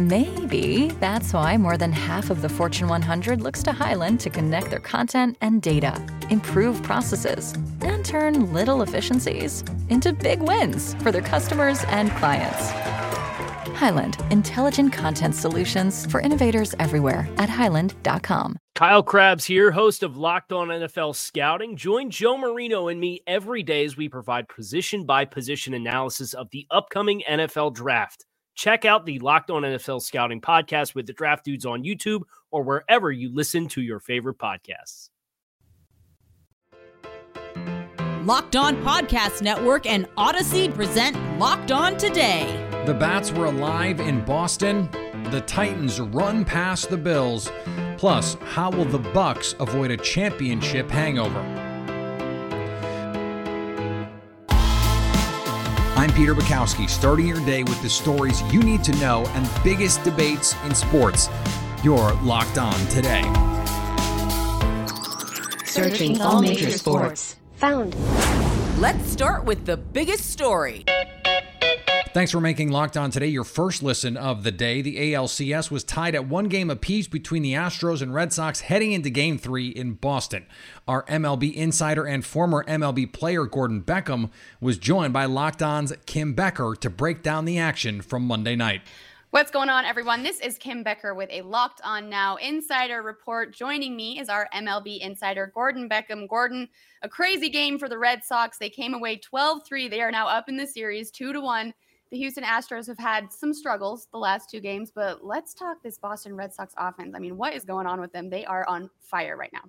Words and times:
Maybe 0.00 0.88
that's 0.98 1.34
why 1.34 1.58
more 1.58 1.76
than 1.76 1.92
half 1.92 2.30
of 2.30 2.40
the 2.40 2.48
Fortune 2.48 2.88
100 2.88 3.42
looks 3.42 3.62
to 3.64 3.72
Highland 3.72 4.18
to 4.20 4.30
connect 4.30 4.70
their 4.70 4.78
content 4.78 5.36
and 5.42 5.60
data, 5.60 6.02
improve 6.30 6.82
processes, 6.82 7.52
and 7.82 8.02
turn 8.02 8.50
little 8.54 8.80
efficiencies 8.80 9.62
into 9.90 10.14
big 10.14 10.40
wins 10.40 10.94
for 11.02 11.12
their 11.12 11.20
customers 11.20 11.84
and 11.88 12.10
clients. 12.12 12.70
Highland, 13.78 14.16
intelligent 14.30 14.94
content 14.94 15.34
solutions 15.34 16.06
for 16.06 16.22
innovators 16.22 16.74
everywhere 16.78 17.28
at 17.36 17.50
highland.com. 17.50 18.56
Kyle 18.76 19.02
Crabbs 19.02 19.44
here, 19.44 19.70
host 19.70 20.02
of 20.02 20.16
Locked 20.16 20.50
On 20.50 20.68
NFL 20.68 21.14
Scouting. 21.14 21.76
Join 21.76 22.08
Joe 22.08 22.38
Marino 22.38 22.88
and 22.88 22.98
me 22.98 23.20
every 23.26 23.62
day 23.62 23.84
as 23.84 23.98
we 23.98 24.08
provide 24.08 24.48
position 24.48 25.04
by 25.04 25.26
position 25.26 25.74
analysis 25.74 26.32
of 26.32 26.48
the 26.52 26.66
upcoming 26.70 27.22
NFL 27.28 27.74
draft. 27.74 28.24
Check 28.60 28.84
out 28.84 29.06
the 29.06 29.18
Locked 29.20 29.50
On 29.50 29.62
NFL 29.62 30.02
Scouting 30.02 30.42
podcast 30.42 30.94
with 30.94 31.06
the 31.06 31.14
draft 31.14 31.46
dudes 31.46 31.64
on 31.64 31.82
YouTube 31.82 32.24
or 32.50 32.62
wherever 32.62 33.10
you 33.10 33.34
listen 33.34 33.66
to 33.68 33.80
your 33.80 33.98
favorite 33.98 34.36
podcasts. 34.36 35.08
Locked 38.26 38.56
On 38.56 38.76
Podcast 38.84 39.40
Network 39.40 39.86
and 39.86 40.06
Odyssey 40.18 40.68
present 40.68 41.16
Locked 41.38 41.72
On 41.72 41.96
Today. 41.96 42.68
The 42.84 42.92
Bats 42.92 43.32
were 43.32 43.46
alive 43.46 43.98
in 43.98 44.22
Boston. 44.26 44.90
The 45.30 45.42
Titans 45.46 45.98
run 45.98 46.44
past 46.44 46.90
the 46.90 46.98
Bills. 46.98 47.50
Plus, 47.96 48.34
how 48.44 48.70
will 48.70 48.84
the 48.84 48.98
Bucks 48.98 49.54
avoid 49.58 49.90
a 49.90 49.96
championship 49.96 50.90
hangover? 50.90 51.69
I'm 56.00 56.10
Peter 56.14 56.34
Bukowski, 56.34 56.88
starting 56.88 57.26
your 57.26 57.44
day 57.44 57.62
with 57.62 57.82
the 57.82 57.88
stories 57.90 58.40
you 58.50 58.60
need 58.60 58.82
to 58.84 58.92
know 58.92 59.26
and 59.34 59.46
biggest 59.62 60.02
debates 60.02 60.56
in 60.64 60.74
sports. 60.74 61.28
You're 61.84 62.14
locked 62.22 62.56
on 62.56 62.72
today. 62.86 63.20
Searching 65.66 66.18
all 66.22 66.40
major 66.40 66.70
sports. 66.70 67.36
Found. 67.56 67.94
Let's 68.80 69.10
start 69.10 69.44
with 69.44 69.66
the 69.66 69.76
biggest 69.76 70.30
story. 70.30 70.86
Thanks 72.12 72.32
for 72.32 72.40
making 72.40 72.72
Locked 72.72 72.96
On 72.96 73.12
today 73.12 73.28
your 73.28 73.44
first 73.44 73.84
listen 73.84 74.16
of 74.16 74.42
the 74.42 74.50
day. 74.50 74.82
The 74.82 75.12
ALCS 75.12 75.70
was 75.70 75.84
tied 75.84 76.16
at 76.16 76.26
one 76.26 76.48
game 76.48 76.68
apiece 76.68 77.06
between 77.06 77.42
the 77.42 77.52
Astros 77.52 78.02
and 78.02 78.12
Red 78.12 78.32
Sox 78.32 78.62
heading 78.62 78.90
into 78.90 79.10
game 79.10 79.38
three 79.38 79.68
in 79.68 79.92
Boston. 79.92 80.46
Our 80.88 81.04
MLB 81.04 81.54
insider 81.54 82.04
and 82.04 82.24
former 82.24 82.64
MLB 82.64 83.12
player 83.12 83.44
Gordon 83.46 83.80
Beckham 83.82 84.30
was 84.60 84.76
joined 84.76 85.12
by 85.12 85.26
Locked 85.26 85.62
On's 85.62 85.92
Kim 86.06 86.34
Becker 86.34 86.74
to 86.80 86.90
break 86.90 87.22
down 87.22 87.44
the 87.44 87.60
action 87.60 88.02
from 88.02 88.26
Monday 88.26 88.56
night. 88.56 88.80
What's 89.30 89.52
going 89.52 89.68
on, 89.68 89.84
everyone? 89.84 90.24
This 90.24 90.40
is 90.40 90.58
Kim 90.58 90.82
Becker 90.82 91.14
with 91.14 91.30
a 91.30 91.42
Locked 91.42 91.80
On 91.84 92.10
Now 92.10 92.34
Insider 92.34 93.02
Report. 93.02 93.54
Joining 93.54 93.94
me 93.94 94.18
is 94.18 94.28
our 94.28 94.48
MLB 94.52 94.98
insider, 94.98 95.52
Gordon 95.54 95.88
Beckham. 95.88 96.28
Gordon, 96.28 96.70
a 97.02 97.08
crazy 97.08 97.48
game 97.48 97.78
for 97.78 97.88
the 97.88 97.98
Red 97.98 98.24
Sox. 98.24 98.58
They 98.58 98.68
came 98.68 98.94
away 98.94 99.18
12 99.18 99.64
3. 99.64 99.88
They 99.88 100.00
are 100.00 100.10
now 100.10 100.26
up 100.26 100.48
in 100.48 100.56
the 100.56 100.66
series 100.66 101.12
2 101.12 101.34
to 101.34 101.40
1 101.40 101.72
the 102.10 102.18
Houston 102.18 102.44
Astros 102.44 102.86
have 102.88 102.98
had 102.98 103.32
some 103.32 103.54
struggles 103.54 104.08
the 104.12 104.18
last 104.18 104.50
two 104.50 104.60
games, 104.60 104.90
but 104.92 105.24
let's 105.24 105.54
talk 105.54 105.82
this 105.82 105.96
Boston 105.96 106.34
Red 106.34 106.52
Sox 106.52 106.74
offense. 106.76 107.14
I 107.14 107.20
mean, 107.20 107.36
what 107.36 107.54
is 107.54 107.64
going 107.64 107.86
on 107.86 108.00
with 108.00 108.12
them? 108.12 108.30
They 108.30 108.44
are 108.44 108.66
on 108.68 108.90
fire 109.00 109.36
right 109.36 109.52
now. 109.52 109.62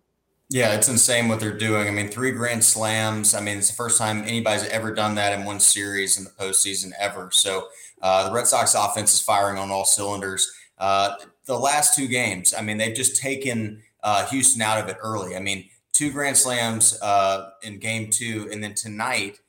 Yeah, 0.49 0.73
it's 0.73 0.89
insane 0.89 1.29
what 1.29 1.39
they're 1.39 1.57
doing. 1.57 1.87
I 1.87 1.91
mean, 1.91 2.09
three 2.09 2.31
grand 2.31 2.63
slams. 2.63 3.33
I 3.33 3.39
mean, 3.39 3.59
it's 3.59 3.69
the 3.69 3.75
first 3.75 3.97
time 3.97 4.23
anybody's 4.23 4.65
ever 4.65 4.93
done 4.93 5.15
that 5.15 5.37
in 5.37 5.45
one 5.45 5.61
series 5.61 6.17
in 6.17 6.25
the 6.25 6.29
postseason 6.31 6.91
ever. 6.99 7.29
So 7.31 7.67
uh, 8.01 8.27
the 8.27 8.35
Red 8.35 8.47
Sox 8.47 8.73
offense 8.73 9.13
is 9.13 9.21
firing 9.21 9.57
on 9.57 9.71
all 9.71 9.85
cylinders. 9.85 10.51
Uh, 10.77 11.15
the 11.45 11.57
last 11.57 11.95
two 11.95 12.07
games, 12.07 12.53
I 12.57 12.63
mean, 12.63 12.77
they've 12.77 12.95
just 12.95 13.21
taken 13.21 13.81
uh, 14.03 14.25
Houston 14.27 14.61
out 14.61 14.83
of 14.83 14.89
it 14.89 14.97
early. 15.01 15.37
I 15.37 15.39
mean, 15.39 15.69
two 15.93 16.11
grand 16.11 16.35
slams 16.35 16.99
uh, 17.01 17.51
in 17.61 17.77
game 17.79 18.09
two, 18.09 18.49
and 18.51 18.63
then 18.63 18.73
tonight 18.73 19.39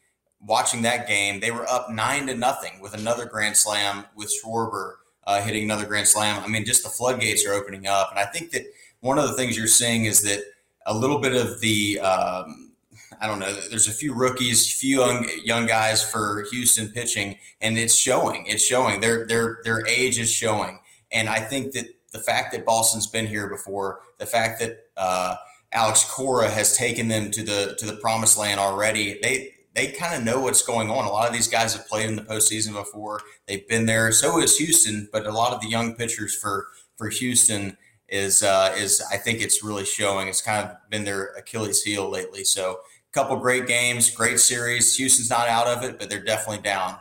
watching 0.46 0.82
that 0.82 1.06
game, 1.06 1.40
they 1.40 1.50
were 1.50 1.66
up 1.68 1.90
nine 1.90 2.26
to 2.26 2.34
nothing 2.34 2.80
with 2.80 2.94
another 2.94 3.26
grand 3.26 3.56
slam 3.56 4.04
with 4.14 4.32
Schwarber 4.32 4.94
uh, 5.24 5.42
hitting 5.42 5.64
another 5.64 5.86
grand 5.86 6.08
slam. 6.08 6.42
I 6.42 6.48
mean, 6.48 6.64
just 6.64 6.82
the 6.82 6.88
floodgates 6.88 7.46
are 7.46 7.52
opening 7.52 7.86
up, 7.86 8.10
and 8.10 8.18
I 8.18 8.26
think 8.26 8.50
that 8.52 8.64
one 9.00 9.18
of 9.18 9.28
the 9.28 9.34
things 9.34 9.56
you're 9.56 9.66
seeing 9.66 10.04
is 10.04 10.22
that 10.22 10.42
a 10.86 10.94
little 10.96 11.18
bit 11.18 11.34
of 11.34 11.60
the 11.60 12.00
um, 12.00 12.72
I 13.20 13.26
don't 13.26 13.38
know. 13.38 13.52
There's 13.70 13.88
a 13.88 13.92
few 13.92 14.14
rookies, 14.14 14.72
few 14.80 15.00
young 15.00 15.28
young 15.44 15.66
guys 15.66 16.02
for 16.02 16.44
Houston 16.50 16.88
pitching, 16.88 17.38
and 17.60 17.78
it's 17.78 17.96
showing. 17.96 18.46
It's 18.46 18.64
showing. 18.64 19.00
Their 19.00 19.26
their 19.26 19.60
their 19.64 19.86
age 19.86 20.18
is 20.18 20.30
showing, 20.30 20.80
and 21.12 21.28
I 21.28 21.38
think 21.38 21.72
that 21.72 21.86
the 22.12 22.18
fact 22.18 22.52
that 22.52 22.64
Boston's 22.66 23.06
been 23.06 23.26
here 23.26 23.48
before, 23.48 24.00
the 24.18 24.26
fact 24.26 24.60
that 24.60 24.86
uh, 24.96 25.36
Alex 25.72 26.04
Cora 26.04 26.50
has 26.50 26.76
taken 26.76 27.08
them 27.08 27.30
to 27.30 27.42
the 27.42 27.76
to 27.78 27.86
the 27.86 27.96
promised 27.96 28.38
land 28.38 28.58
already, 28.58 29.18
they 29.22 29.54
they 29.74 29.88
kind 29.92 30.14
of 30.14 30.24
know 30.24 30.40
what's 30.40 30.62
going 30.62 30.90
on. 30.90 31.04
A 31.04 31.10
lot 31.10 31.26
of 31.26 31.32
these 31.32 31.48
guys 31.48 31.74
have 31.74 31.88
played 31.88 32.08
in 32.08 32.16
the 32.16 32.22
postseason 32.22 32.74
before. 32.74 33.20
They've 33.46 33.66
been 33.68 33.86
there. 33.86 34.12
So 34.12 34.40
is 34.40 34.56
Houston, 34.58 35.08
but 35.12 35.26
a 35.26 35.32
lot 35.32 35.52
of 35.52 35.60
the 35.60 35.68
young 35.68 35.94
pitchers 35.94 36.36
for 36.36 36.68
for 36.96 37.08
Houston 37.08 37.76
is 38.08 38.42
uh, 38.42 38.74
is 38.76 39.02
I 39.12 39.16
think 39.16 39.40
it's 39.40 39.64
really 39.64 39.84
showing. 39.84 40.28
It's 40.28 40.42
kind 40.42 40.68
of 40.68 40.76
been 40.90 41.04
their 41.04 41.32
Achilles 41.38 41.82
heel 41.82 42.08
lately. 42.10 42.44
So 42.44 42.72
a 42.72 43.12
couple 43.12 43.36
great 43.36 43.66
games, 43.66 44.10
great 44.10 44.40
series. 44.40 44.94
Houston's 44.96 45.30
not 45.30 45.48
out 45.48 45.66
of 45.66 45.82
it, 45.82 45.98
but 45.98 46.10
they're 46.10 46.22
definitely 46.22 46.62
down. 46.62 46.96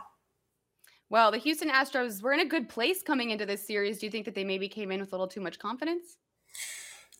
Well, 1.10 1.30
the 1.30 1.38
Houston 1.38 1.68
Astros 1.68 2.22
were 2.22 2.32
in 2.32 2.40
a 2.40 2.46
good 2.46 2.70
place 2.70 3.02
coming 3.02 3.30
into 3.30 3.44
this 3.44 3.66
series. 3.66 3.98
Do 3.98 4.06
you 4.06 4.10
think 4.10 4.24
that 4.24 4.34
they 4.34 4.44
maybe 4.44 4.66
came 4.66 4.90
in 4.90 5.00
with 5.00 5.12
a 5.12 5.14
little 5.14 5.28
too 5.28 5.42
much 5.42 5.58
confidence? 5.58 6.16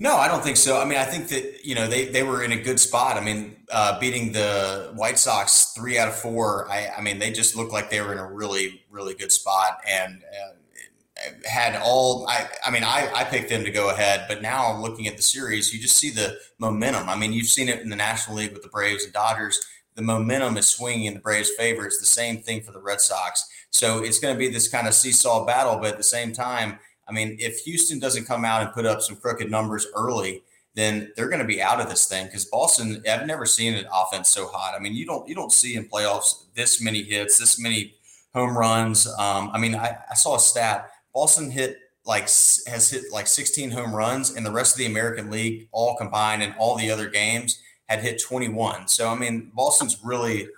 No, 0.03 0.17
I 0.17 0.27
don't 0.27 0.43
think 0.43 0.57
so. 0.57 0.81
I 0.81 0.85
mean, 0.85 0.99
I 0.99 1.05
think 1.05 1.29
that 1.29 1.65
you 1.65 1.77
know 1.77 1.87
they 1.87 2.07
they 2.07 2.25
were 2.25 2.43
in 2.43 2.51
a 2.51 2.57
good 2.61 2.81
spot. 2.81 3.17
I 3.17 3.21
mean, 3.21 3.55
uh, 3.71 4.01
beating 4.01 4.33
the 4.33 4.91
White 4.97 5.17
Sox 5.17 5.75
three 5.77 5.97
out 5.97 6.09
of 6.09 6.17
four. 6.17 6.69
I, 6.69 6.89
I 6.99 7.01
mean, 7.01 7.21
they 7.21 7.31
just 7.31 7.55
looked 7.55 7.71
like 7.71 7.89
they 7.89 8.01
were 8.01 8.13
in 8.13 8.19
a 8.19 8.29
really 8.29 8.83
really 8.91 9.15
good 9.15 9.31
spot 9.31 9.81
and 9.89 10.25
uh, 10.25 11.31
had 11.49 11.81
all. 11.81 12.27
I 12.29 12.49
I 12.67 12.73
mean, 12.73 12.83
I 12.83 13.13
I 13.15 13.23
picked 13.23 13.49
them 13.49 13.63
to 13.63 13.71
go 13.71 13.91
ahead, 13.91 14.25
but 14.27 14.43
now 14.43 14.73
I'm 14.73 14.83
looking 14.83 15.07
at 15.07 15.17
the 15.17 15.23
series, 15.23 15.73
you 15.73 15.81
just 15.81 15.97
see 15.97 16.11
the 16.11 16.37
momentum. 16.59 17.09
I 17.09 17.17
mean, 17.17 17.33
you've 17.33 17.47
seen 17.47 17.69
it 17.69 17.79
in 17.79 17.89
the 17.89 17.95
National 17.95 18.39
League 18.39 18.53
with 18.53 18.65
the 18.65 18.71
Braves 18.71 19.05
and 19.05 19.13
Dodgers. 19.13 19.61
The 19.95 20.03
momentum 20.03 20.57
is 20.57 20.67
swinging 20.69 21.05
in 21.05 21.15
the 21.15 21.21
Braves' 21.21 21.51
favor. 21.57 21.87
It's 21.87 22.01
the 22.01 22.07
same 22.07 22.39
thing 22.39 22.63
for 22.63 22.73
the 22.73 22.81
Red 22.81 23.01
Sox. 23.01 23.49
So 23.71 24.03
it's 24.03 24.19
going 24.19 24.35
to 24.35 24.39
be 24.39 24.49
this 24.49 24.67
kind 24.67 24.89
of 24.89 24.95
seesaw 24.95 25.47
battle, 25.47 25.77
but 25.77 25.93
at 25.93 25.97
the 25.97 26.03
same 26.03 26.33
time 26.33 26.81
I 27.13 27.15
mean, 27.15 27.37
if 27.39 27.61
Houston 27.61 27.99
doesn't 27.99 28.25
come 28.25 28.45
out 28.45 28.63
and 28.63 28.73
put 28.73 28.87
up 28.87 29.03
some 29.03 29.17
crooked 29.17 29.51
numbers 29.51 29.87
early, 29.95 30.43
then 30.75 31.13
they're 31.15 31.29
going 31.29 31.43
to 31.43 31.47
be 31.47 31.61
out 31.61 31.79
of 31.79 31.91
this 31.91 32.07
thing 32.07 32.25
because 32.27 32.47
Boston. 32.47 33.03
I've 33.09 33.27
never 33.27 33.45
seen 33.45 33.75
an 33.75 33.85
offense 33.93 34.31
so 34.31 34.47
hot. 34.47 34.75
I 34.75 34.79
mean, 34.79 34.95
you 34.95 35.05
don't 35.05 35.29
you 35.29 35.35
don't 35.35 35.53
see 35.53 35.77
in 35.77 35.85
playoffs 35.85 36.45
this 36.55 36.81
many 36.81 37.03
hits, 37.03 37.39
this 37.39 37.59
many 37.59 37.95
home 38.35 38.57
runs. 38.57 39.07
Um, 39.07 39.51
I 39.53 39.59
mean, 39.59 39.75
I, 39.75 39.99
I 40.11 40.15
saw 40.15 40.37
a 40.37 40.41
stat. 40.41 40.91
Boston 41.15 41.51
hit 41.51 41.79
like 42.07 42.23
has 42.23 42.91
hit 42.91 43.05
like 43.13 43.27
16 43.27 43.71
home 43.71 43.95
runs, 43.95 44.35
and 44.35 44.47
the 44.47 44.51
rest 44.51 44.75
of 44.75 44.79
the 44.79 44.87
American 44.87 45.31
League, 45.31 45.69
all 45.71 45.97
combined, 45.97 46.43
and 46.43 46.55
all 46.59 46.77
the 46.77 46.91
other 46.91 47.11
games 47.11 47.61
had 47.91 48.01
hit 48.01 48.23
21. 48.23 48.89
So 48.89 49.11
I 49.11 49.15
mean, 49.15 49.53
Boston's 49.55 49.99
really 50.03 50.49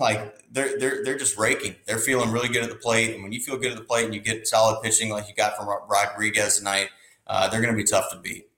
like 0.00 0.36
they're 0.50 0.78
they're 0.78 1.04
they're 1.04 1.18
just 1.18 1.38
raking. 1.38 1.76
They're 1.86 1.98
feeling 1.98 2.30
really 2.30 2.48
good 2.48 2.62
at 2.64 2.70
the 2.70 2.76
plate, 2.76 3.14
and 3.14 3.22
when 3.22 3.32
you 3.32 3.40
feel 3.40 3.56
good 3.56 3.72
at 3.72 3.78
the 3.78 3.84
plate 3.84 4.04
and 4.04 4.14
you 4.14 4.20
get 4.20 4.46
solid 4.46 4.82
pitching 4.82 5.10
like 5.10 5.28
you 5.28 5.34
got 5.34 5.56
from 5.56 5.68
Rodriguez 5.88 6.58
tonight, 6.58 6.88
uh, 7.26 7.48
they're 7.48 7.60
going 7.60 7.72
to 7.72 7.76
be 7.76 7.84
tough 7.84 8.10
to 8.10 8.18
beat. 8.18 8.48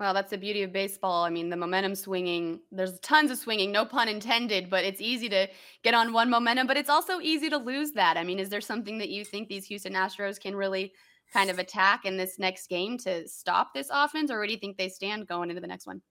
Well, 0.00 0.14
that's 0.14 0.30
the 0.30 0.38
beauty 0.38 0.64
of 0.64 0.72
baseball. 0.72 1.22
I 1.22 1.30
mean, 1.30 1.48
the 1.48 1.56
momentum 1.56 1.94
swinging, 1.94 2.58
there's 2.72 2.98
tons 3.00 3.30
of 3.30 3.38
swinging, 3.38 3.70
no 3.70 3.84
pun 3.84 4.08
intended, 4.08 4.68
but 4.68 4.84
it's 4.84 5.00
easy 5.00 5.28
to 5.28 5.46
get 5.84 5.94
on 5.94 6.12
one 6.12 6.28
momentum, 6.28 6.66
but 6.66 6.76
it's 6.76 6.90
also 6.90 7.20
easy 7.20 7.48
to 7.50 7.56
lose 7.56 7.92
that. 7.92 8.16
I 8.16 8.24
mean, 8.24 8.40
is 8.40 8.48
there 8.48 8.60
something 8.60 8.98
that 8.98 9.10
you 9.10 9.24
think 9.24 9.48
these 9.48 9.64
Houston 9.66 9.92
Astros 9.92 10.40
can 10.40 10.56
really 10.56 10.92
kind 11.32 11.50
of 11.50 11.60
attack 11.60 12.04
in 12.04 12.16
this 12.16 12.36
next 12.40 12.68
game 12.68 12.98
to 12.98 13.28
stop 13.28 13.74
this 13.74 13.90
offense, 13.92 14.28
or 14.28 14.38
where 14.38 14.46
do 14.46 14.52
you 14.52 14.58
think 14.58 14.76
they 14.76 14.88
stand 14.88 15.28
going 15.28 15.50
into 15.50 15.60
the 15.60 15.68
next 15.68 15.86
one? 15.86 16.02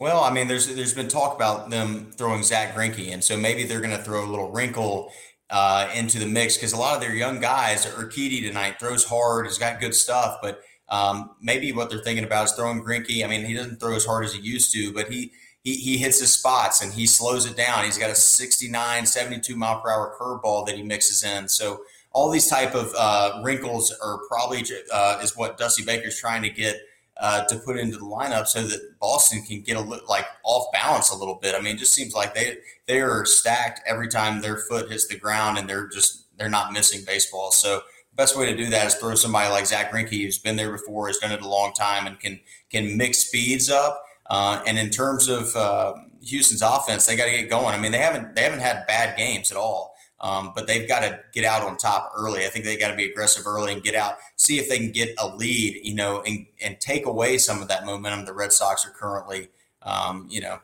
Well, 0.00 0.24
I 0.24 0.32
mean, 0.32 0.48
there's 0.48 0.74
there's 0.74 0.94
been 0.94 1.08
talk 1.08 1.36
about 1.36 1.70
them 1.70 2.10
throwing 2.12 2.42
Zach 2.42 2.74
Greinke, 2.74 3.12
and 3.12 3.22
so 3.22 3.36
maybe 3.36 3.64
they're 3.64 3.80
going 3.80 3.96
to 3.96 4.02
throw 4.02 4.24
a 4.24 4.28
little 4.28 4.50
wrinkle 4.50 5.12
uh, 5.50 5.88
into 5.94 6.18
the 6.18 6.26
mix 6.26 6.56
because 6.56 6.72
a 6.72 6.76
lot 6.76 6.96
of 6.96 7.00
their 7.00 7.14
young 7.14 7.40
guys, 7.40 7.86
Urquidy 7.86 8.42
tonight 8.42 8.76
throws 8.80 9.04
hard, 9.04 9.46
has 9.46 9.56
got 9.56 9.80
good 9.80 9.94
stuff, 9.94 10.38
but 10.42 10.60
um, 10.88 11.30
maybe 11.40 11.72
what 11.72 11.90
they're 11.90 12.02
thinking 12.02 12.24
about 12.24 12.46
is 12.46 12.52
throwing 12.52 12.82
Greinke. 12.82 13.24
I 13.24 13.28
mean, 13.28 13.44
he 13.44 13.54
doesn't 13.54 13.78
throw 13.78 13.94
as 13.94 14.04
hard 14.04 14.24
as 14.24 14.34
he 14.34 14.40
used 14.40 14.72
to, 14.74 14.92
but 14.92 15.10
he 15.10 15.32
he, 15.62 15.76
he 15.76 15.96
hits 15.96 16.20
his 16.20 16.32
spots 16.32 16.82
and 16.82 16.92
he 16.92 17.06
slows 17.06 17.46
it 17.46 17.56
down. 17.56 17.84
He's 17.84 17.96
got 17.96 18.10
a 18.10 18.14
69, 18.14 19.06
72 19.06 19.56
mile 19.56 19.80
per 19.80 19.90
hour 19.90 20.14
curveball 20.20 20.66
that 20.66 20.76
he 20.76 20.82
mixes 20.82 21.24
in. 21.24 21.48
So 21.48 21.80
all 22.12 22.30
these 22.30 22.48
type 22.48 22.74
of 22.74 22.92
uh, 22.98 23.40
wrinkles 23.42 23.94
are 24.02 24.18
probably 24.28 24.64
uh, 24.92 25.20
is 25.22 25.36
what 25.36 25.56
Dusty 25.56 25.84
Baker's 25.84 26.18
trying 26.18 26.42
to 26.42 26.50
get 26.50 26.76
uh, 27.16 27.44
to 27.44 27.56
put 27.58 27.78
into 27.78 27.96
the 27.96 28.04
lineup 28.04 28.46
so 28.46 28.62
that 28.62 28.98
Boston 29.00 29.42
can 29.42 29.60
get 29.60 29.76
a 29.76 29.80
little 29.80 30.06
like 30.08 30.26
off 30.44 30.66
balance 30.72 31.10
a 31.10 31.16
little 31.16 31.36
bit. 31.36 31.54
I 31.54 31.60
mean, 31.60 31.76
it 31.76 31.78
just 31.78 31.94
seems 31.94 32.14
like 32.14 32.34
they 32.34 32.58
they 32.86 33.00
are 33.00 33.24
stacked 33.24 33.80
every 33.86 34.08
time 34.08 34.40
their 34.40 34.56
foot 34.56 34.90
hits 34.90 35.06
the 35.06 35.18
ground 35.18 35.58
and 35.58 35.68
they're 35.68 35.88
just 35.88 36.26
they're 36.36 36.48
not 36.48 36.72
missing 36.72 37.02
baseball. 37.06 37.52
So 37.52 37.82
the 38.10 38.16
best 38.16 38.36
way 38.36 38.46
to 38.46 38.56
do 38.56 38.68
that 38.70 38.86
is 38.86 38.94
throw 38.96 39.14
somebody 39.14 39.50
like 39.50 39.66
Zach 39.66 39.92
Greinke, 39.92 40.22
who's 40.22 40.38
been 40.38 40.56
there 40.56 40.72
before, 40.72 41.06
has 41.06 41.18
done 41.18 41.32
it 41.32 41.42
a 41.42 41.48
long 41.48 41.72
time, 41.72 42.06
and 42.06 42.18
can 42.18 42.40
can 42.70 42.96
mix 42.96 43.18
speeds 43.18 43.70
up. 43.70 44.04
Uh, 44.28 44.62
and 44.66 44.78
in 44.78 44.90
terms 44.90 45.28
of 45.28 45.54
uh, 45.54 45.94
Houston's 46.22 46.62
offense, 46.62 47.06
they 47.06 47.14
got 47.14 47.26
to 47.26 47.30
get 47.30 47.50
going. 47.50 47.74
I 47.74 47.78
mean, 47.78 47.92
they 47.92 47.98
haven't 47.98 48.34
they 48.34 48.42
haven't 48.42 48.60
had 48.60 48.86
bad 48.86 49.16
games 49.16 49.50
at 49.50 49.56
all. 49.56 49.93
Um, 50.24 50.52
but 50.54 50.66
they've 50.66 50.88
got 50.88 51.00
to 51.00 51.20
get 51.34 51.44
out 51.44 51.62
on 51.62 51.76
top 51.76 52.10
early. 52.16 52.46
I 52.46 52.48
think 52.48 52.64
they 52.64 52.78
got 52.78 52.88
to 52.88 52.96
be 52.96 53.04
aggressive 53.04 53.46
early 53.46 53.74
and 53.74 53.82
get 53.82 53.94
out, 53.94 54.16
see 54.36 54.58
if 54.58 54.70
they 54.70 54.78
can 54.78 54.90
get 54.90 55.14
a 55.18 55.28
lead, 55.28 55.78
you 55.84 55.94
know, 55.94 56.22
and, 56.26 56.46
and 56.62 56.80
take 56.80 57.04
away 57.04 57.36
some 57.36 57.60
of 57.60 57.68
that 57.68 57.84
momentum 57.84 58.24
the 58.24 58.32
Red 58.32 58.50
Sox 58.50 58.86
are 58.86 58.90
currently, 58.90 59.48
um, 59.82 60.26
you 60.30 60.40
know, 60.40 60.60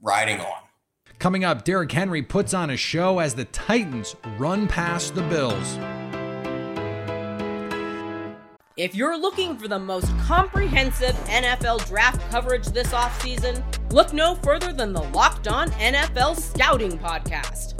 riding 0.00 0.38
on. 0.38 0.62
Coming 1.18 1.44
up, 1.44 1.64
Derrick 1.64 1.90
Henry 1.90 2.22
puts 2.22 2.54
on 2.54 2.70
a 2.70 2.76
show 2.76 3.18
as 3.18 3.34
the 3.34 3.46
Titans 3.46 4.14
run 4.38 4.68
past 4.68 5.16
the 5.16 5.22
Bills. 5.22 5.76
If 8.76 8.94
you're 8.94 9.18
looking 9.18 9.58
for 9.58 9.66
the 9.66 9.80
most 9.80 10.16
comprehensive 10.20 11.16
NFL 11.26 11.84
draft 11.88 12.30
coverage 12.30 12.68
this 12.68 12.92
offseason, 12.92 13.60
look 13.92 14.12
no 14.12 14.36
further 14.36 14.72
than 14.72 14.92
the 14.92 15.02
Locked 15.02 15.48
On 15.48 15.68
NFL 15.72 16.38
Scouting 16.40 16.96
Podcast. 16.96 17.79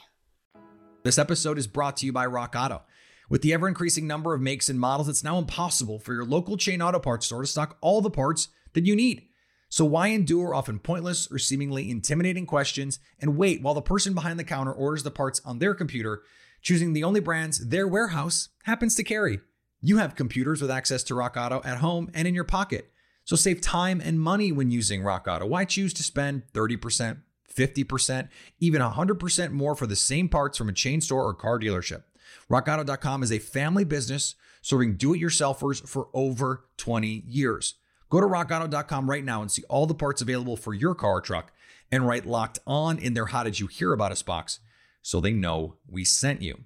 This 1.03 1.17
episode 1.17 1.57
is 1.57 1.65
brought 1.65 1.97
to 1.97 2.05
you 2.05 2.13
by 2.13 2.27
Rock 2.27 2.53
Auto. 2.55 2.83
With 3.27 3.41
the 3.41 3.53
ever 3.53 3.67
increasing 3.67 4.05
number 4.05 4.35
of 4.35 4.41
makes 4.41 4.69
and 4.69 4.79
models, 4.79 5.09
it's 5.09 5.23
now 5.23 5.39
impossible 5.39 5.97
for 5.97 6.13
your 6.13 6.25
local 6.25 6.57
chain 6.57 6.79
auto 6.79 6.99
parts 6.99 7.25
store 7.25 7.41
to 7.41 7.47
stock 7.47 7.77
all 7.81 8.01
the 8.01 8.11
parts 8.11 8.49
that 8.73 8.85
you 8.85 8.95
need. 8.95 9.23
So, 9.67 9.83
why 9.83 10.09
endure 10.09 10.53
often 10.53 10.77
pointless 10.77 11.31
or 11.31 11.39
seemingly 11.39 11.89
intimidating 11.89 12.45
questions 12.45 12.99
and 13.19 13.35
wait 13.35 13.63
while 13.63 13.73
the 13.73 13.81
person 13.81 14.13
behind 14.13 14.37
the 14.37 14.43
counter 14.43 14.71
orders 14.71 15.01
the 15.01 15.09
parts 15.09 15.41
on 15.43 15.57
their 15.57 15.73
computer, 15.73 16.21
choosing 16.61 16.93
the 16.93 17.03
only 17.03 17.19
brands 17.19 17.69
their 17.69 17.87
warehouse 17.87 18.49
happens 18.65 18.93
to 18.93 19.03
carry? 19.03 19.39
You 19.81 19.97
have 19.97 20.13
computers 20.13 20.61
with 20.61 20.69
access 20.69 21.01
to 21.05 21.15
Rock 21.15 21.35
Auto 21.35 21.63
at 21.65 21.79
home 21.79 22.11
and 22.13 22.27
in 22.27 22.35
your 22.35 22.43
pocket. 22.43 22.91
So, 23.23 23.35
save 23.35 23.59
time 23.59 24.01
and 24.05 24.21
money 24.21 24.51
when 24.51 24.69
using 24.69 25.01
Rock 25.01 25.25
Auto. 25.27 25.47
Why 25.47 25.65
choose 25.65 25.93
to 25.95 26.03
spend 26.03 26.43
30%? 26.53 27.21
50%, 27.53 28.29
even 28.59 28.81
100% 28.81 29.51
more 29.51 29.75
for 29.75 29.87
the 29.87 29.95
same 29.95 30.29
parts 30.29 30.57
from 30.57 30.69
a 30.69 30.73
chain 30.73 31.01
store 31.01 31.23
or 31.23 31.33
car 31.33 31.59
dealership. 31.59 32.03
RockAuto.com 32.49 33.23
is 33.23 33.31
a 33.31 33.39
family 33.39 33.83
business 33.83 34.35
serving 34.61 34.95
do 34.95 35.13
it 35.13 35.21
yourselfers 35.21 35.87
for 35.87 36.09
over 36.13 36.65
20 36.77 37.23
years. 37.27 37.75
Go 38.09 38.19
to 38.19 38.27
rockauto.com 38.27 39.09
right 39.09 39.23
now 39.23 39.41
and 39.41 39.51
see 39.51 39.63
all 39.69 39.85
the 39.85 39.95
parts 39.95 40.21
available 40.21 40.57
for 40.57 40.73
your 40.73 40.93
car 40.93 41.13
or 41.13 41.21
truck 41.21 41.51
and 41.91 42.07
write 42.07 42.25
locked 42.25 42.59
on 42.67 42.97
in 42.97 43.13
their 43.13 43.27
How 43.27 43.43
Did 43.43 43.59
You 43.59 43.67
Hear 43.67 43.93
About 43.93 44.11
Us 44.11 44.21
box 44.21 44.59
so 45.01 45.19
they 45.19 45.33
know 45.33 45.77
we 45.87 46.05
sent 46.05 46.41
you. 46.41 46.65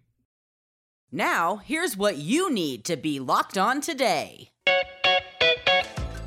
Now, 1.11 1.57
here's 1.57 1.95
what 1.95 2.17
you 2.17 2.51
need 2.51 2.83
to 2.85 2.97
be 2.97 3.19
locked 3.19 3.57
on 3.57 3.79
today. 3.79 4.49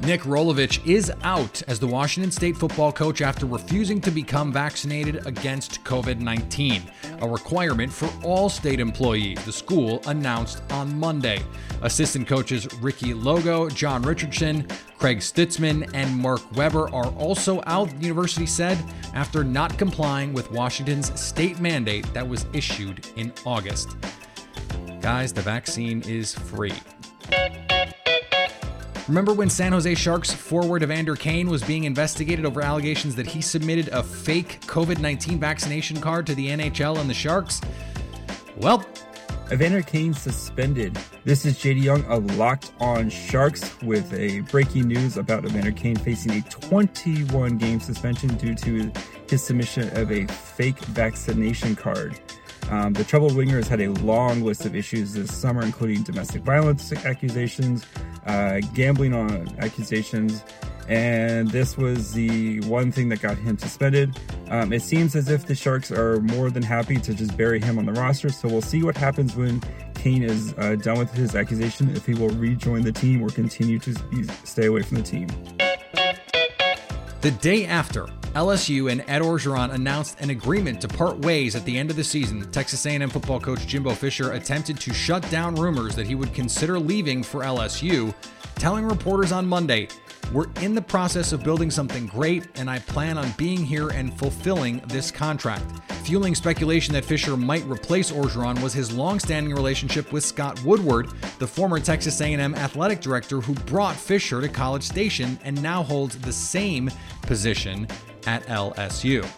Nick 0.08 0.22
Rolovich 0.22 0.82
is 0.86 1.12
out 1.22 1.60
as 1.68 1.78
the 1.78 1.86
Washington 1.86 2.30
State 2.32 2.56
football 2.56 2.90
coach 2.90 3.20
after 3.20 3.44
refusing 3.44 4.00
to 4.00 4.10
become 4.10 4.50
vaccinated 4.50 5.26
against 5.26 5.84
COVID 5.84 6.18
19, 6.18 6.90
a 7.20 7.28
requirement 7.28 7.92
for 7.92 8.08
all 8.24 8.48
state 8.48 8.80
employees, 8.80 9.44
the 9.44 9.52
school 9.52 10.00
announced 10.06 10.62
on 10.70 10.98
Monday. 10.98 11.42
Assistant 11.82 12.26
coaches 12.26 12.66
Ricky 12.80 13.12
Logo, 13.12 13.68
John 13.68 14.00
Richardson, 14.00 14.66
Craig 14.96 15.18
Stutzmann, 15.18 15.90
and 15.92 16.16
Mark 16.16 16.40
Weber 16.56 16.88
are 16.88 17.12
also 17.16 17.62
out, 17.66 17.90
the 17.90 18.06
university 18.06 18.46
said, 18.46 18.82
after 19.12 19.44
not 19.44 19.76
complying 19.76 20.32
with 20.32 20.50
Washington's 20.50 21.20
state 21.20 21.60
mandate 21.60 22.10
that 22.14 22.26
was 22.26 22.46
issued 22.54 23.06
in 23.16 23.30
August. 23.44 23.98
Guys, 25.02 25.34
the 25.34 25.42
vaccine 25.42 26.00
is 26.06 26.34
free. 26.34 26.72
Remember 29.08 29.32
when 29.32 29.48
San 29.48 29.72
Jose 29.72 29.94
Sharks 29.94 30.30
forward 30.30 30.82
Evander 30.82 31.16
Kane 31.16 31.48
was 31.48 31.62
being 31.62 31.84
investigated 31.84 32.44
over 32.44 32.60
allegations 32.60 33.16
that 33.16 33.26
he 33.26 33.40
submitted 33.40 33.88
a 33.88 34.02
fake 34.02 34.60
COVID 34.66 34.98
19 34.98 35.40
vaccination 35.40 35.98
card 35.98 36.26
to 36.26 36.34
the 36.34 36.48
NHL 36.48 36.98
and 36.98 37.08
the 37.08 37.14
Sharks? 37.14 37.62
Well, 38.58 38.84
Evander 39.50 39.80
Kane 39.80 40.12
suspended. 40.12 40.98
This 41.24 41.46
is 41.46 41.56
JD 41.56 41.82
Young 41.82 42.04
of 42.04 42.36
Locked 42.36 42.72
On 42.80 43.08
Sharks 43.08 43.80
with 43.80 44.12
a 44.12 44.40
breaking 44.40 44.88
news 44.88 45.16
about 45.16 45.46
Evander 45.46 45.72
Kane 45.72 45.96
facing 45.96 46.32
a 46.32 46.42
21 46.42 47.56
game 47.56 47.80
suspension 47.80 48.34
due 48.36 48.54
to 48.56 48.92
his 49.30 49.42
submission 49.42 49.88
of 49.96 50.12
a 50.12 50.26
fake 50.26 50.78
vaccination 50.80 51.74
card. 51.74 52.20
Um, 52.70 52.92
the 52.92 53.04
troubled 53.04 53.34
winger 53.34 53.56
has 53.56 53.68
had 53.68 53.80
a 53.80 53.88
long 53.88 54.42
list 54.42 54.66
of 54.66 54.76
issues 54.76 55.14
this 55.14 55.34
summer, 55.34 55.62
including 55.62 56.02
domestic 56.02 56.42
violence 56.42 56.92
accusations, 56.92 57.86
uh, 58.28 58.60
gambling 58.74 59.14
on 59.14 59.48
accusations, 59.58 60.44
and 60.86 61.50
this 61.50 61.76
was 61.76 62.12
the 62.12 62.60
one 62.60 62.92
thing 62.92 63.08
that 63.08 63.20
got 63.20 63.36
him 63.36 63.58
suspended. 63.58 64.16
Um, 64.50 64.72
it 64.72 64.82
seems 64.82 65.16
as 65.16 65.28
if 65.28 65.46
the 65.46 65.54
Sharks 65.54 65.90
are 65.90 66.20
more 66.20 66.50
than 66.50 66.62
happy 66.62 66.96
to 66.96 67.14
just 67.14 67.36
bury 67.36 67.60
him 67.60 67.78
on 67.78 67.86
the 67.86 67.92
roster, 67.92 68.28
so 68.28 68.48
we'll 68.48 68.62
see 68.62 68.82
what 68.82 68.96
happens 68.96 69.34
when 69.34 69.60
Kane 69.94 70.22
is 70.22 70.54
uh, 70.58 70.76
done 70.76 70.98
with 70.98 71.12
his 71.12 71.34
accusation, 71.34 71.90
if 71.96 72.06
he 72.06 72.14
will 72.14 72.30
rejoin 72.30 72.82
the 72.82 72.92
team 72.92 73.22
or 73.22 73.30
continue 73.30 73.78
to 73.80 73.94
stay 74.44 74.66
away 74.66 74.82
from 74.82 74.98
the 74.98 75.02
team. 75.02 75.28
The 77.20 77.32
day 77.40 77.66
after 77.66 78.06
LSU 78.38 78.88
and 78.92 79.02
Ed 79.08 79.20
Orgeron 79.20 79.72
announced 79.72 80.20
an 80.20 80.30
agreement 80.30 80.80
to 80.82 80.86
part 80.86 81.18
ways 81.18 81.56
at 81.56 81.64
the 81.64 81.76
end 81.76 81.90
of 81.90 81.96
the 81.96 82.04
season, 82.04 82.48
Texas 82.52 82.86
A&M 82.86 83.10
football 83.10 83.40
coach 83.40 83.66
Jimbo 83.66 83.90
Fisher 83.94 84.30
attempted 84.30 84.78
to 84.78 84.94
shut 84.94 85.28
down 85.28 85.56
rumors 85.56 85.96
that 85.96 86.06
he 86.06 86.14
would 86.14 86.32
consider 86.32 86.78
leaving 86.78 87.20
for 87.20 87.40
LSU, 87.40 88.14
telling 88.54 88.84
reporters 88.84 89.32
on 89.32 89.44
Monday, 89.44 89.88
"We're 90.32 90.46
in 90.60 90.76
the 90.76 90.80
process 90.80 91.32
of 91.32 91.42
building 91.42 91.68
something 91.68 92.06
great 92.06 92.44
and 92.54 92.70
I 92.70 92.78
plan 92.78 93.18
on 93.18 93.34
being 93.36 93.66
here 93.66 93.88
and 93.88 94.16
fulfilling 94.16 94.82
this 94.86 95.10
contract." 95.10 95.64
Fueling 96.04 96.36
speculation 96.36 96.94
that 96.94 97.04
Fisher 97.04 97.36
might 97.36 97.68
replace 97.68 98.12
Orgeron 98.12 98.62
was 98.62 98.72
his 98.72 98.92
long-standing 98.92 99.52
relationship 99.52 100.12
with 100.12 100.24
Scott 100.24 100.62
Woodward, 100.62 101.08
the 101.40 101.46
former 101.46 101.80
Texas 101.80 102.20
A&M 102.20 102.54
athletic 102.54 103.00
director 103.00 103.40
who 103.40 103.52
brought 103.52 103.96
Fisher 103.96 104.40
to 104.40 104.48
College 104.48 104.84
Station 104.84 105.40
and 105.44 105.60
now 105.60 105.82
holds 105.82 106.16
the 106.18 106.32
same 106.32 106.88
position 107.22 107.88
at 108.26 108.44
LSU. 108.46 109.28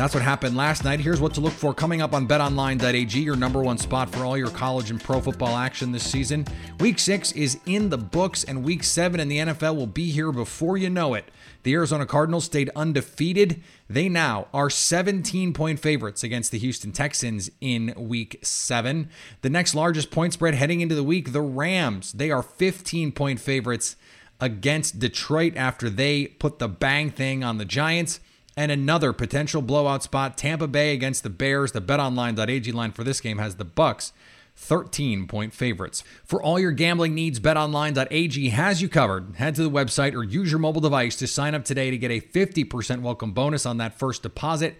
That's 0.00 0.14
what 0.14 0.22
happened 0.22 0.56
last 0.56 0.82
night. 0.82 0.98
Here's 0.98 1.20
what 1.20 1.34
to 1.34 1.42
look 1.42 1.52
for 1.52 1.74
coming 1.74 2.00
up 2.00 2.14
on 2.14 2.26
betonline.ag, 2.26 3.20
your 3.20 3.36
number 3.36 3.62
one 3.62 3.76
spot 3.76 4.08
for 4.08 4.24
all 4.24 4.34
your 4.34 4.48
college 4.48 4.90
and 4.90 4.98
pro 4.98 5.20
football 5.20 5.58
action 5.58 5.92
this 5.92 6.10
season. 6.10 6.46
Week 6.78 6.98
six 6.98 7.32
is 7.32 7.60
in 7.66 7.90
the 7.90 7.98
books, 7.98 8.42
and 8.42 8.64
week 8.64 8.82
seven 8.82 9.20
in 9.20 9.28
the 9.28 9.36
NFL 9.36 9.76
will 9.76 9.86
be 9.86 10.10
here 10.10 10.32
before 10.32 10.78
you 10.78 10.88
know 10.88 11.12
it. 11.12 11.30
The 11.64 11.74
Arizona 11.74 12.06
Cardinals 12.06 12.46
stayed 12.46 12.70
undefeated. 12.74 13.62
They 13.90 14.08
now 14.08 14.46
are 14.54 14.70
17 14.70 15.52
point 15.52 15.78
favorites 15.78 16.24
against 16.24 16.50
the 16.50 16.58
Houston 16.58 16.92
Texans 16.92 17.50
in 17.60 17.92
week 17.94 18.38
seven. 18.42 19.10
The 19.42 19.50
next 19.50 19.74
largest 19.74 20.10
point 20.10 20.32
spread 20.32 20.54
heading 20.54 20.80
into 20.80 20.94
the 20.94 21.04
week, 21.04 21.32
the 21.32 21.42
Rams. 21.42 22.12
They 22.12 22.30
are 22.30 22.42
15 22.42 23.12
point 23.12 23.38
favorites 23.38 23.96
against 24.40 24.98
Detroit 24.98 25.56
after 25.56 25.90
they 25.90 26.26
put 26.26 26.58
the 26.58 26.68
bang 26.68 27.10
thing 27.10 27.44
on 27.44 27.58
the 27.58 27.64
Giants. 27.64 28.20
And 28.56 28.72
another 28.72 29.12
potential 29.12 29.62
blowout 29.62 30.02
spot, 30.02 30.36
Tampa 30.36 30.66
Bay 30.66 30.92
against 30.92 31.22
the 31.22 31.30
Bears. 31.30 31.72
The 31.72 31.80
betonline.ag 31.80 32.72
line 32.72 32.92
for 32.92 33.04
this 33.04 33.20
game 33.20 33.38
has 33.38 33.56
the 33.56 33.64
Bucs 33.64 34.12
13 34.56 35.26
point 35.26 35.54
favorites. 35.54 36.04
For 36.24 36.42
all 36.42 36.58
your 36.58 36.72
gambling 36.72 37.14
needs, 37.14 37.40
betonline.ag 37.40 38.48
has 38.50 38.82
you 38.82 38.88
covered. 38.88 39.36
Head 39.36 39.54
to 39.54 39.62
the 39.62 39.70
website 39.70 40.14
or 40.14 40.22
use 40.22 40.50
your 40.50 40.58
mobile 40.58 40.82
device 40.82 41.16
to 41.16 41.26
sign 41.26 41.54
up 41.54 41.64
today 41.64 41.90
to 41.90 41.96
get 41.96 42.10
a 42.10 42.20
50% 42.20 43.00
welcome 43.00 43.32
bonus 43.32 43.64
on 43.64 43.78
that 43.78 43.98
first 43.98 44.22
deposit. 44.22 44.76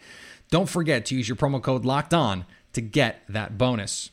Don't 0.51 0.69
forget 0.69 1.07
to 1.07 1.15
use 1.15 1.29
your 1.29 1.37
promo 1.37 1.63
code 1.63 1.85
locked 1.85 2.13
on 2.13 2.45
to 2.73 2.81
get 2.81 3.23
that 3.29 3.57
bonus. 3.57 4.11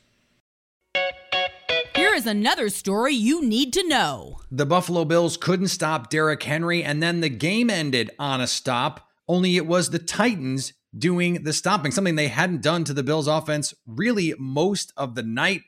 Is 2.18 2.26
another 2.26 2.70
story 2.70 3.14
you 3.14 3.44
need 3.44 3.72
to 3.74 3.88
know. 3.88 4.40
The 4.50 4.66
Buffalo 4.66 5.06
Bills 5.06 5.38
couldn't 5.38 5.68
stop 5.68 6.10
Derrick 6.10 6.42
Henry, 6.42 6.84
and 6.84 7.04
then 7.04 7.22
the 7.22 7.30
game 7.30 7.70
ended 7.70 8.10
on 8.18 8.42
a 8.42 8.48
stop, 8.48 9.08
only 9.28 9.56
it 9.56 9.68
was 9.68 9.92
the 9.92 10.00
Titans 10.00 10.74
doing 10.98 11.44
the 11.44 11.54
stopping, 11.54 11.92
something 11.92 12.16
they 12.16 12.30
hadn't 12.30 12.64
done 12.64 12.84
to 12.86 12.94
the 12.96 13.04
Bills 13.04 13.28
offense 13.28 13.76
really 13.86 14.34
most 14.40 14.92
of 14.98 15.14
the 15.14 15.22
night. 15.22 15.62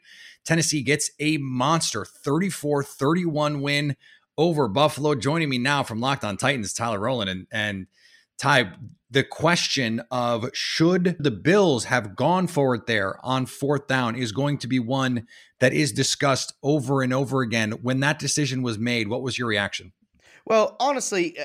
Tennessee 0.44 0.82
gets 0.82 1.12
a 1.20 1.38
monster 1.38 2.04
34 2.04 2.84
31 2.84 3.62
win 3.62 3.96
over 4.36 4.68
Buffalo. 4.68 5.14
Joining 5.14 5.50
me 5.50 5.60
now 5.60 5.84
from 5.84 6.02
Locked 6.02 6.24
on 6.24 6.36
Titans, 6.36 6.74
Tyler 6.74 6.98
Rowland. 6.98 7.30
And, 7.30 7.48
and 7.52 7.86
Ty, 8.40 8.72
the 9.12 9.24
question 9.24 10.02
of 10.12 10.50
should 10.54 11.18
the 11.20 11.32
Bills 11.32 11.86
have 11.86 12.16
gone 12.16 12.48
for 12.48 12.74
it 12.76 12.86
there 12.88 13.18
on 13.24 13.46
fourth 13.46 13.88
down 13.88 14.16
is 14.16 14.32
going 14.32 14.58
to 14.60 14.68
be 14.68 14.80
one 14.80 15.28
that 15.60 15.74
is 15.74 15.92
discussed 15.92 16.54
over 16.64 17.02
and 17.02 17.14
over 17.14 17.42
again. 17.42 17.72
When 17.82 18.00
that 18.00 18.18
decision 18.18 18.62
was 18.62 18.80
made, 18.80 19.10
what 19.10 19.22
was 19.22 19.38
your 19.38 19.48
reaction? 19.48 19.92
Well, 20.46 20.78
honestly, 20.80 21.38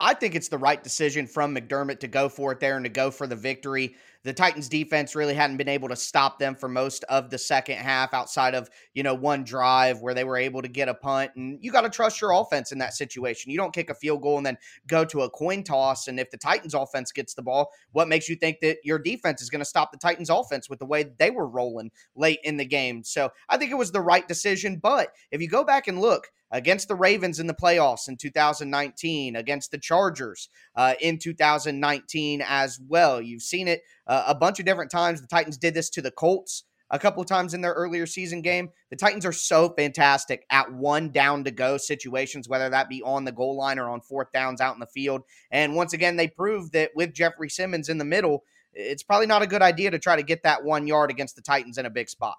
I 0.00 0.14
think 0.14 0.34
it's 0.34 0.48
the 0.48 0.58
right 0.58 0.82
decision 0.82 1.26
from 1.26 1.54
McDermott 1.54 2.00
to 2.00 2.08
go 2.08 2.28
for 2.28 2.52
it 2.52 2.60
there 2.60 2.76
and 2.76 2.84
to 2.84 2.90
go 2.90 3.10
for 3.10 3.26
the 3.26 3.36
victory. 3.36 3.96
The 4.24 4.32
Titans 4.32 4.68
defense 4.68 5.14
really 5.14 5.34
hadn't 5.34 5.58
been 5.58 5.68
able 5.68 5.88
to 5.88 5.96
stop 5.96 6.38
them 6.38 6.54
for 6.54 6.68
most 6.68 7.04
of 7.04 7.30
the 7.30 7.38
second 7.38 7.76
half 7.76 8.12
outside 8.12 8.54
of, 8.54 8.68
you 8.92 9.02
know, 9.02 9.14
one 9.14 9.44
drive 9.44 10.00
where 10.00 10.14
they 10.14 10.24
were 10.24 10.36
able 10.36 10.60
to 10.60 10.68
get 10.68 10.88
a 10.88 10.94
punt. 10.94 11.30
And 11.36 11.58
you 11.62 11.70
got 11.70 11.82
to 11.82 11.90
trust 11.90 12.20
your 12.20 12.32
offense 12.32 12.72
in 12.72 12.78
that 12.78 12.94
situation. 12.94 13.52
You 13.52 13.58
don't 13.58 13.72
kick 13.72 13.90
a 13.90 13.94
field 13.94 14.22
goal 14.22 14.36
and 14.36 14.46
then 14.46 14.58
go 14.86 15.04
to 15.04 15.22
a 15.22 15.30
coin 15.30 15.62
toss. 15.62 16.08
And 16.08 16.18
if 16.18 16.30
the 16.30 16.36
Titans 16.36 16.74
offense 16.74 17.12
gets 17.12 17.34
the 17.34 17.42
ball, 17.42 17.70
what 17.92 18.08
makes 18.08 18.28
you 18.28 18.36
think 18.36 18.58
that 18.60 18.78
your 18.82 18.98
defense 18.98 19.40
is 19.40 19.50
going 19.50 19.60
to 19.60 19.64
stop 19.64 19.92
the 19.92 19.98
Titans 19.98 20.30
offense 20.30 20.68
with 20.68 20.80
the 20.80 20.86
way 20.86 21.06
they 21.18 21.30
were 21.30 21.48
rolling 21.48 21.90
late 22.16 22.40
in 22.42 22.56
the 22.56 22.64
game? 22.64 23.04
So 23.04 23.30
I 23.48 23.56
think 23.56 23.70
it 23.70 23.78
was 23.78 23.92
the 23.92 24.00
right 24.00 24.26
decision. 24.26 24.78
But 24.82 25.12
if 25.30 25.40
you 25.40 25.48
go 25.48 25.64
back 25.64 25.86
and 25.86 26.00
look, 26.00 26.28
against 26.50 26.88
the 26.88 26.94
Ravens 26.94 27.40
in 27.40 27.46
the 27.46 27.54
playoffs 27.54 28.08
in 28.08 28.16
2019, 28.16 29.36
against 29.36 29.70
the 29.70 29.78
Chargers 29.78 30.48
uh, 30.76 30.94
in 31.00 31.18
2019 31.18 32.42
as 32.46 32.80
well. 32.88 33.20
You've 33.20 33.42
seen 33.42 33.68
it 33.68 33.82
uh, 34.08 34.24
a 34.26 34.34
bunch 34.34 34.58
of 34.58 34.66
different 34.66 34.90
times. 34.90 35.20
The 35.20 35.26
Titans 35.26 35.58
did 35.58 35.74
this 35.74 35.90
to 35.90 36.02
the 36.02 36.10
Colts 36.10 36.64
a 36.90 36.98
couple 36.98 37.22
of 37.22 37.28
times 37.28 37.54
in 37.54 37.60
their 37.60 37.74
earlier 37.74 38.06
season 38.06 38.40
game. 38.40 38.70
The 38.90 38.96
Titans 38.96 39.26
are 39.26 39.32
so 39.32 39.68
fantastic 39.70 40.46
at 40.50 40.72
one 40.72 41.10
down 41.10 41.44
to 41.44 41.50
go 41.50 41.76
situations, 41.76 42.48
whether 42.48 42.70
that 42.70 42.88
be 42.88 43.02
on 43.02 43.24
the 43.24 43.32
goal 43.32 43.56
line 43.56 43.78
or 43.78 43.90
on 43.90 44.00
fourth 44.00 44.32
downs 44.32 44.60
out 44.60 44.74
in 44.74 44.80
the 44.80 44.86
field. 44.86 45.22
And 45.50 45.74
once 45.74 45.92
again, 45.92 46.16
they 46.16 46.28
proved 46.28 46.72
that 46.72 46.90
with 46.94 47.12
Jeffrey 47.12 47.50
Simmons 47.50 47.88
in 47.88 47.98
the 47.98 48.04
middle, 48.04 48.44
it's 48.72 49.02
probably 49.02 49.26
not 49.26 49.42
a 49.42 49.46
good 49.46 49.62
idea 49.62 49.90
to 49.90 49.98
try 49.98 50.16
to 50.16 50.22
get 50.22 50.42
that 50.44 50.64
one 50.64 50.86
yard 50.86 51.10
against 51.10 51.36
the 51.36 51.42
Titans 51.42 51.78
in 51.78 51.86
a 51.86 51.90
big 51.90 52.08
spot. 52.08 52.36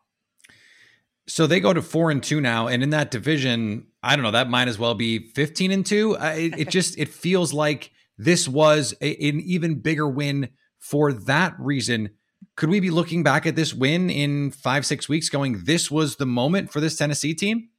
So 1.28 1.46
they 1.46 1.60
go 1.60 1.74
to 1.74 1.82
four 1.84 2.10
and 2.10 2.24
two 2.24 2.42
now, 2.42 2.68
and 2.68 2.82
in 2.82 2.90
that 2.90 3.12
division, 3.12 3.88
I 4.02 4.16
don't 4.16 4.24
know. 4.24 4.32
That 4.32 4.50
might 4.50 4.68
as 4.68 4.80
well 4.80 4.96
be 4.96 5.28
fifteen 5.28 5.70
and 5.70 5.86
two. 5.86 6.18
It, 6.20 6.58
it, 6.58 6.70
just 6.72 6.98
it 6.98 7.10
feels 7.10 7.54
like 7.54 7.92
this 8.18 8.48
was 8.48 8.96
a, 9.00 9.30
an 9.30 9.40
even 9.42 9.76
bigger 9.76 10.10
win 10.10 10.50
for 10.80 11.14
that 11.14 11.56
reason. 11.60 12.10
Could 12.56 12.70
we 12.70 12.80
be 12.80 12.90
looking 12.90 13.24
back 13.24 13.46
at 13.46 13.56
this 13.56 13.74
win 13.74 14.10
in 14.10 14.52
five 14.52 14.86
six 14.86 15.08
weeks, 15.08 15.30
going, 15.30 15.64
"This 15.66 15.92
was 15.92 16.16
the 16.16 16.26
moment 16.26 16.72
for 16.72 16.80
this 16.80 16.96
Tennessee 16.98 17.34
team"? 17.34 17.70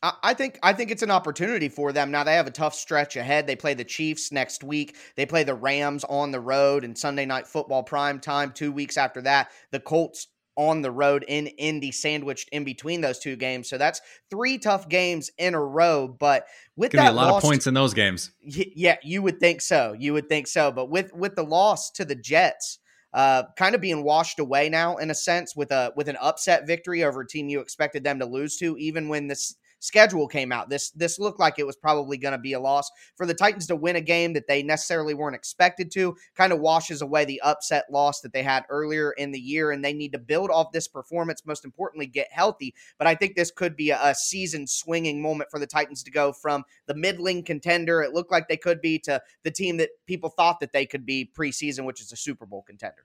I 0.00 0.34
think 0.34 0.60
I 0.62 0.74
think 0.74 0.92
it's 0.92 1.02
an 1.02 1.10
opportunity 1.10 1.68
for 1.68 1.92
them. 1.92 2.12
Now 2.12 2.22
they 2.22 2.34
have 2.34 2.46
a 2.46 2.52
tough 2.52 2.74
stretch 2.74 3.16
ahead. 3.16 3.46
They 3.46 3.56
play 3.56 3.74
the 3.74 3.84
Chiefs 3.84 4.30
next 4.30 4.62
week. 4.62 4.96
They 5.16 5.26
play 5.26 5.42
the 5.42 5.54
Rams 5.54 6.04
on 6.04 6.30
the 6.30 6.40
road 6.40 6.84
and 6.84 6.96
Sunday 6.96 7.26
night 7.26 7.48
football 7.48 7.82
prime 7.82 8.20
time. 8.20 8.52
Two 8.52 8.70
weeks 8.70 8.96
after 8.96 9.20
that, 9.22 9.50
the 9.72 9.80
Colts 9.80 10.28
on 10.58 10.82
the 10.82 10.90
road 10.90 11.24
in 11.28 11.46
Indy, 11.46 11.92
sandwiched 11.92 12.48
in 12.50 12.64
between 12.64 13.00
those 13.00 13.20
two 13.20 13.36
games. 13.36 13.70
So 13.70 13.78
that's 13.78 14.02
three 14.28 14.58
tough 14.58 14.88
games 14.88 15.30
in 15.38 15.54
a 15.54 15.64
row. 15.64 16.08
But 16.08 16.46
with 16.76 16.92
that, 16.92 17.02
be 17.02 17.08
a 17.08 17.12
lot 17.12 17.28
loss, 17.28 17.44
of 17.44 17.48
points 17.48 17.66
in 17.68 17.74
those 17.74 17.94
games. 17.94 18.32
Yeah, 18.42 18.96
you 19.02 19.22
would 19.22 19.38
think 19.38 19.62
so. 19.62 19.94
You 19.96 20.12
would 20.14 20.28
think 20.28 20.48
so. 20.48 20.72
But 20.72 20.90
with 20.90 21.14
with 21.14 21.36
the 21.36 21.44
loss 21.44 21.92
to 21.92 22.04
the 22.04 22.16
Jets, 22.16 22.80
uh, 23.14 23.44
kind 23.56 23.76
of 23.76 23.80
being 23.80 24.02
washed 24.02 24.40
away 24.40 24.68
now 24.68 24.96
in 24.96 25.10
a 25.10 25.14
sense 25.14 25.54
with 25.54 25.70
a 25.70 25.92
with 25.96 26.08
an 26.08 26.16
upset 26.20 26.66
victory 26.66 27.04
over 27.04 27.20
a 27.20 27.26
team 27.26 27.48
you 27.48 27.60
expected 27.60 28.02
them 28.02 28.18
to 28.18 28.26
lose 28.26 28.56
to, 28.58 28.76
even 28.78 29.08
when 29.08 29.28
this 29.28 29.54
schedule 29.78 30.28
came 30.28 30.52
out. 30.52 30.68
This 30.68 30.90
this 30.90 31.18
looked 31.18 31.40
like 31.40 31.58
it 31.58 31.66
was 31.66 31.76
probably 31.76 32.16
going 32.16 32.32
to 32.32 32.38
be 32.38 32.52
a 32.52 32.60
loss 32.60 32.90
for 33.16 33.26
the 33.26 33.34
Titans 33.34 33.66
to 33.68 33.76
win 33.76 33.96
a 33.96 34.00
game 34.00 34.32
that 34.32 34.48
they 34.48 34.62
necessarily 34.62 35.14
weren't 35.14 35.36
expected 35.36 35.90
to. 35.92 36.16
Kind 36.36 36.52
of 36.52 36.60
washes 36.60 37.02
away 37.02 37.24
the 37.24 37.40
upset 37.42 37.84
loss 37.90 38.20
that 38.22 38.32
they 38.32 38.42
had 38.42 38.64
earlier 38.68 39.12
in 39.12 39.30
the 39.30 39.40
year, 39.40 39.70
and 39.70 39.84
they 39.84 39.92
need 39.92 40.12
to 40.12 40.18
build 40.18 40.50
off 40.50 40.72
this 40.72 40.88
performance. 40.88 41.46
Most 41.46 41.64
importantly, 41.64 42.06
get 42.06 42.28
healthy. 42.30 42.74
But 42.98 43.06
I 43.06 43.14
think 43.14 43.36
this 43.36 43.50
could 43.50 43.76
be 43.76 43.90
a, 43.90 43.98
a 44.02 44.14
season 44.14 44.66
swinging 44.66 45.22
moment 45.22 45.50
for 45.50 45.58
the 45.58 45.66
Titans 45.66 46.02
to 46.02 46.10
go 46.10 46.32
from 46.32 46.64
the 46.86 46.94
middling 46.94 47.42
contender 47.42 47.98
it 48.08 48.14
looked 48.14 48.30
like 48.30 48.48
they 48.48 48.56
could 48.56 48.80
be 48.80 48.98
to 49.00 49.20
the 49.44 49.50
team 49.50 49.76
that 49.78 49.90
people 50.06 50.30
thought 50.30 50.60
that 50.60 50.72
they 50.72 50.86
could 50.86 51.06
be 51.06 51.30
preseason, 51.36 51.84
which 51.84 52.00
is 52.00 52.12
a 52.12 52.16
Super 52.16 52.46
Bowl 52.46 52.62
contender. 52.66 53.04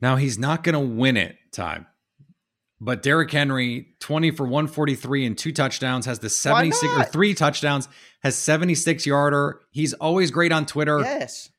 Now 0.00 0.16
he's 0.16 0.38
not 0.38 0.64
going 0.64 0.74
to 0.74 0.94
win 0.94 1.16
it, 1.16 1.36
time. 1.52 1.86
But 2.80 3.02
Derrick 3.02 3.30
Henry, 3.30 3.88
20 4.00 4.30
for 4.30 4.44
143 4.44 5.26
and 5.26 5.36
two 5.36 5.52
touchdowns, 5.52 6.06
has 6.06 6.18
the 6.20 6.30
76 6.30 6.82
or 6.84 7.04
three 7.04 7.34
touchdowns, 7.34 7.88
has 8.22 8.36
76 8.36 9.04
yarder. 9.04 9.60
He's 9.70 9.92
always 9.94 10.30
great 10.30 10.50
on 10.50 10.64
Twitter. 10.64 11.00
Yes. 11.00 11.50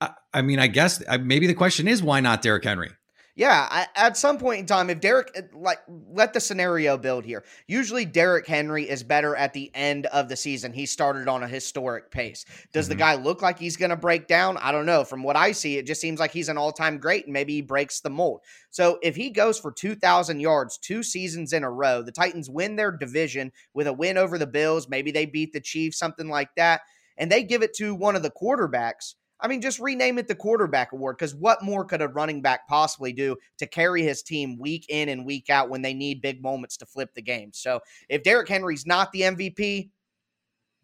I, 0.00 0.10
I 0.32 0.42
mean, 0.42 0.58
I 0.58 0.66
guess 0.66 1.02
uh, 1.06 1.18
maybe 1.18 1.46
the 1.46 1.54
question 1.54 1.86
is 1.86 2.02
why 2.02 2.20
not 2.20 2.42
Derrick 2.42 2.64
Henry? 2.64 2.90
Yeah, 3.36 3.66
I, 3.68 3.86
at 3.96 4.16
some 4.16 4.38
point 4.38 4.60
in 4.60 4.66
time, 4.66 4.90
if 4.90 5.00
Derrick, 5.00 5.32
uh, 5.36 5.42
like, 5.58 5.80
let 6.12 6.32
the 6.32 6.40
scenario 6.40 6.96
build 6.96 7.24
here. 7.24 7.42
Usually, 7.66 8.04
Derrick 8.04 8.46
Henry 8.46 8.88
is 8.88 9.02
better 9.02 9.34
at 9.34 9.52
the 9.52 9.72
end 9.74 10.06
of 10.06 10.28
the 10.28 10.36
season. 10.36 10.72
He 10.72 10.86
started 10.86 11.26
on 11.26 11.42
a 11.42 11.48
historic 11.48 12.12
pace. 12.12 12.44
Does 12.72 12.84
mm-hmm. 12.84 12.90
the 12.90 12.96
guy 12.96 13.14
look 13.16 13.42
like 13.42 13.58
he's 13.58 13.76
going 13.76 13.90
to 13.90 13.96
break 13.96 14.28
down? 14.28 14.56
I 14.58 14.70
don't 14.70 14.86
know. 14.86 15.02
From 15.02 15.24
what 15.24 15.34
I 15.34 15.50
see, 15.50 15.78
it 15.78 15.86
just 15.86 16.00
seems 16.00 16.20
like 16.20 16.30
he's 16.30 16.48
an 16.48 16.56
all 16.56 16.70
time 16.70 16.98
great, 16.98 17.24
and 17.24 17.32
maybe 17.32 17.54
he 17.54 17.62
breaks 17.62 18.00
the 18.00 18.10
mold. 18.10 18.42
So, 18.70 19.00
if 19.02 19.16
he 19.16 19.30
goes 19.30 19.58
for 19.58 19.72
2,000 19.72 20.38
yards 20.38 20.78
two 20.78 21.02
seasons 21.02 21.52
in 21.52 21.64
a 21.64 21.70
row, 21.70 22.02
the 22.02 22.12
Titans 22.12 22.48
win 22.48 22.76
their 22.76 22.92
division 22.92 23.50
with 23.72 23.88
a 23.88 23.92
win 23.92 24.16
over 24.16 24.38
the 24.38 24.46
Bills. 24.46 24.88
Maybe 24.88 25.10
they 25.10 25.26
beat 25.26 25.52
the 25.52 25.60
Chiefs, 25.60 25.98
something 25.98 26.28
like 26.28 26.54
that, 26.54 26.82
and 27.18 27.32
they 27.32 27.42
give 27.42 27.62
it 27.62 27.74
to 27.74 27.96
one 27.96 28.14
of 28.14 28.22
the 28.22 28.30
quarterbacks 28.30 29.14
I 29.40 29.48
mean, 29.48 29.60
just 29.60 29.78
rename 29.78 30.18
it 30.18 30.28
the 30.28 30.34
quarterback 30.34 30.92
award 30.92 31.16
because 31.18 31.34
what 31.34 31.62
more 31.62 31.84
could 31.84 32.00
a 32.00 32.08
running 32.08 32.40
back 32.40 32.66
possibly 32.68 33.12
do 33.12 33.36
to 33.58 33.66
carry 33.66 34.02
his 34.02 34.22
team 34.22 34.58
week 34.58 34.86
in 34.88 35.08
and 35.08 35.26
week 35.26 35.50
out 35.50 35.68
when 35.68 35.82
they 35.82 35.92
need 35.92 36.22
big 36.22 36.42
moments 36.42 36.76
to 36.78 36.86
flip 36.86 37.10
the 37.14 37.22
game? 37.22 37.50
So 37.52 37.80
if 38.08 38.22
Derrick 38.22 38.48
Henry's 38.48 38.86
not 38.86 39.12
the 39.12 39.22
MVP, 39.22 39.90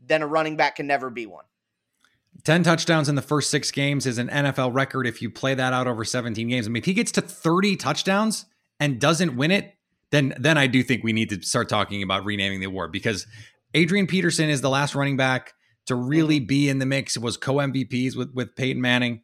then 0.04 0.22
a 0.22 0.26
running 0.26 0.56
back 0.56 0.76
can 0.76 0.86
never 0.86 1.10
be 1.10 1.26
one. 1.26 1.44
10 2.44 2.62
touchdowns 2.62 3.08
in 3.08 3.14
the 3.14 3.22
first 3.22 3.50
six 3.50 3.70
games 3.70 4.06
is 4.06 4.18
an 4.18 4.28
NFL 4.28 4.74
record 4.74 5.06
if 5.06 5.20
you 5.20 5.30
play 5.30 5.54
that 5.54 5.72
out 5.72 5.86
over 5.86 6.04
17 6.04 6.48
games. 6.48 6.66
I 6.66 6.70
mean, 6.70 6.80
if 6.80 6.86
he 6.86 6.94
gets 6.94 7.12
to 7.12 7.20
30 7.20 7.76
touchdowns 7.76 8.46
and 8.78 9.00
doesn't 9.00 9.36
win 9.36 9.50
it, 9.50 9.74
then 10.10 10.34
then 10.38 10.58
I 10.58 10.66
do 10.66 10.82
think 10.82 11.04
we 11.04 11.12
need 11.12 11.30
to 11.30 11.42
start 11.42 11.68
talking 11.68 12.02
about 12.02 12.24
renaming 12.24 12.60
the 12.60 12.66
award 12.66 12.92
because 12.92 13.26
Adrian 13.74 14.06
Peterson 14.06 14.48
is 14.48 14.60
the 14.60 14.70
last 14.70 14.94
running 14.94 15.16
back 15.16 15.54
to 15.90 15.96
really 15.96 16.38
mm-hmm. 16.38 16.46
be 16.46 16.68
in 16.68 16.78
the 16.78 16.86
mix 16.86 17.18
was 17.18 17.36
co 17.36 17.54
MVPs 17.56 18.16
with 18.16 18.32
with 18.32 18.54
Peyton 18.56 18.80
Manning. 18.80 19.22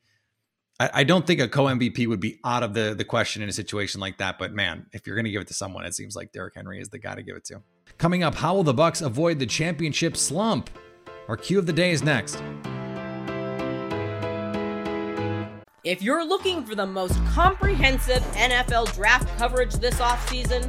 I, 0.79 0.91
I 0.95 1.05
don't 1.05 1.27
think 1.27 1.41
a 1.41 1.49
co 1.49 1.65
MVP 1.65 2.07
would 2.09 2.21
be 2.21 2.41
out 2.45 2.63
of 2.63 2.75
the 2.75 2.95
the 2.95 3.05
question 3.05 3.43
in 3.43 3.49
a 3.49 3.53
situation 3.53 4.01
like 4.01 4.19
that. 4.19 4.39
But 4.39 4.53
man, 4.53 4.87
if 4.93 5.07
you're 5.07 5.17
going 5.17 5.27
to 5.27 5.31
give 5.31 5.43
it 5.43 5.49
to 5.49 5.55
someone, 5.55 5.85
it 5.87 5.95
seems 5.95 6.17
like 6.17 6.33
Derrick 6.33 6.55
Henry 6.57 6.81
is 6.81 6.89
the 6.89 6.99
guy 6.99 7.15
to 7.15 7.23
give 7.23 7.37
it 7.37 7.45
to. 7.47 7.63
Coming 7.99 8.25
up, 8.25 8.35
how 8.35 8.55
will 8.55 8.65
the 8.65 8.75
Bucks 8.75 9.01
avoid 9.01 9.39
the 9.39 9.47
championship 9.47 10.17
slump? 10.17 10.69
Our 11.29 11.37
cue 11.37 11.59
of 11.59 11.67
the 11.67 11.73
day 11.73 11.93
is 11.93 12.03
next. 12.03 12.43
If 15.85 16.03
you're 16.03 16.27
looking 16.27 16.65
for 16.65 16.75
the 16.75 16.87
most 16.87 17.15
comprehensive 17.27 18.23
NFL 18.35 18.93
draft 18.93 19.29
coverage 19.39 19.75
this 19.75 20.01
offseason, 20.01 20.69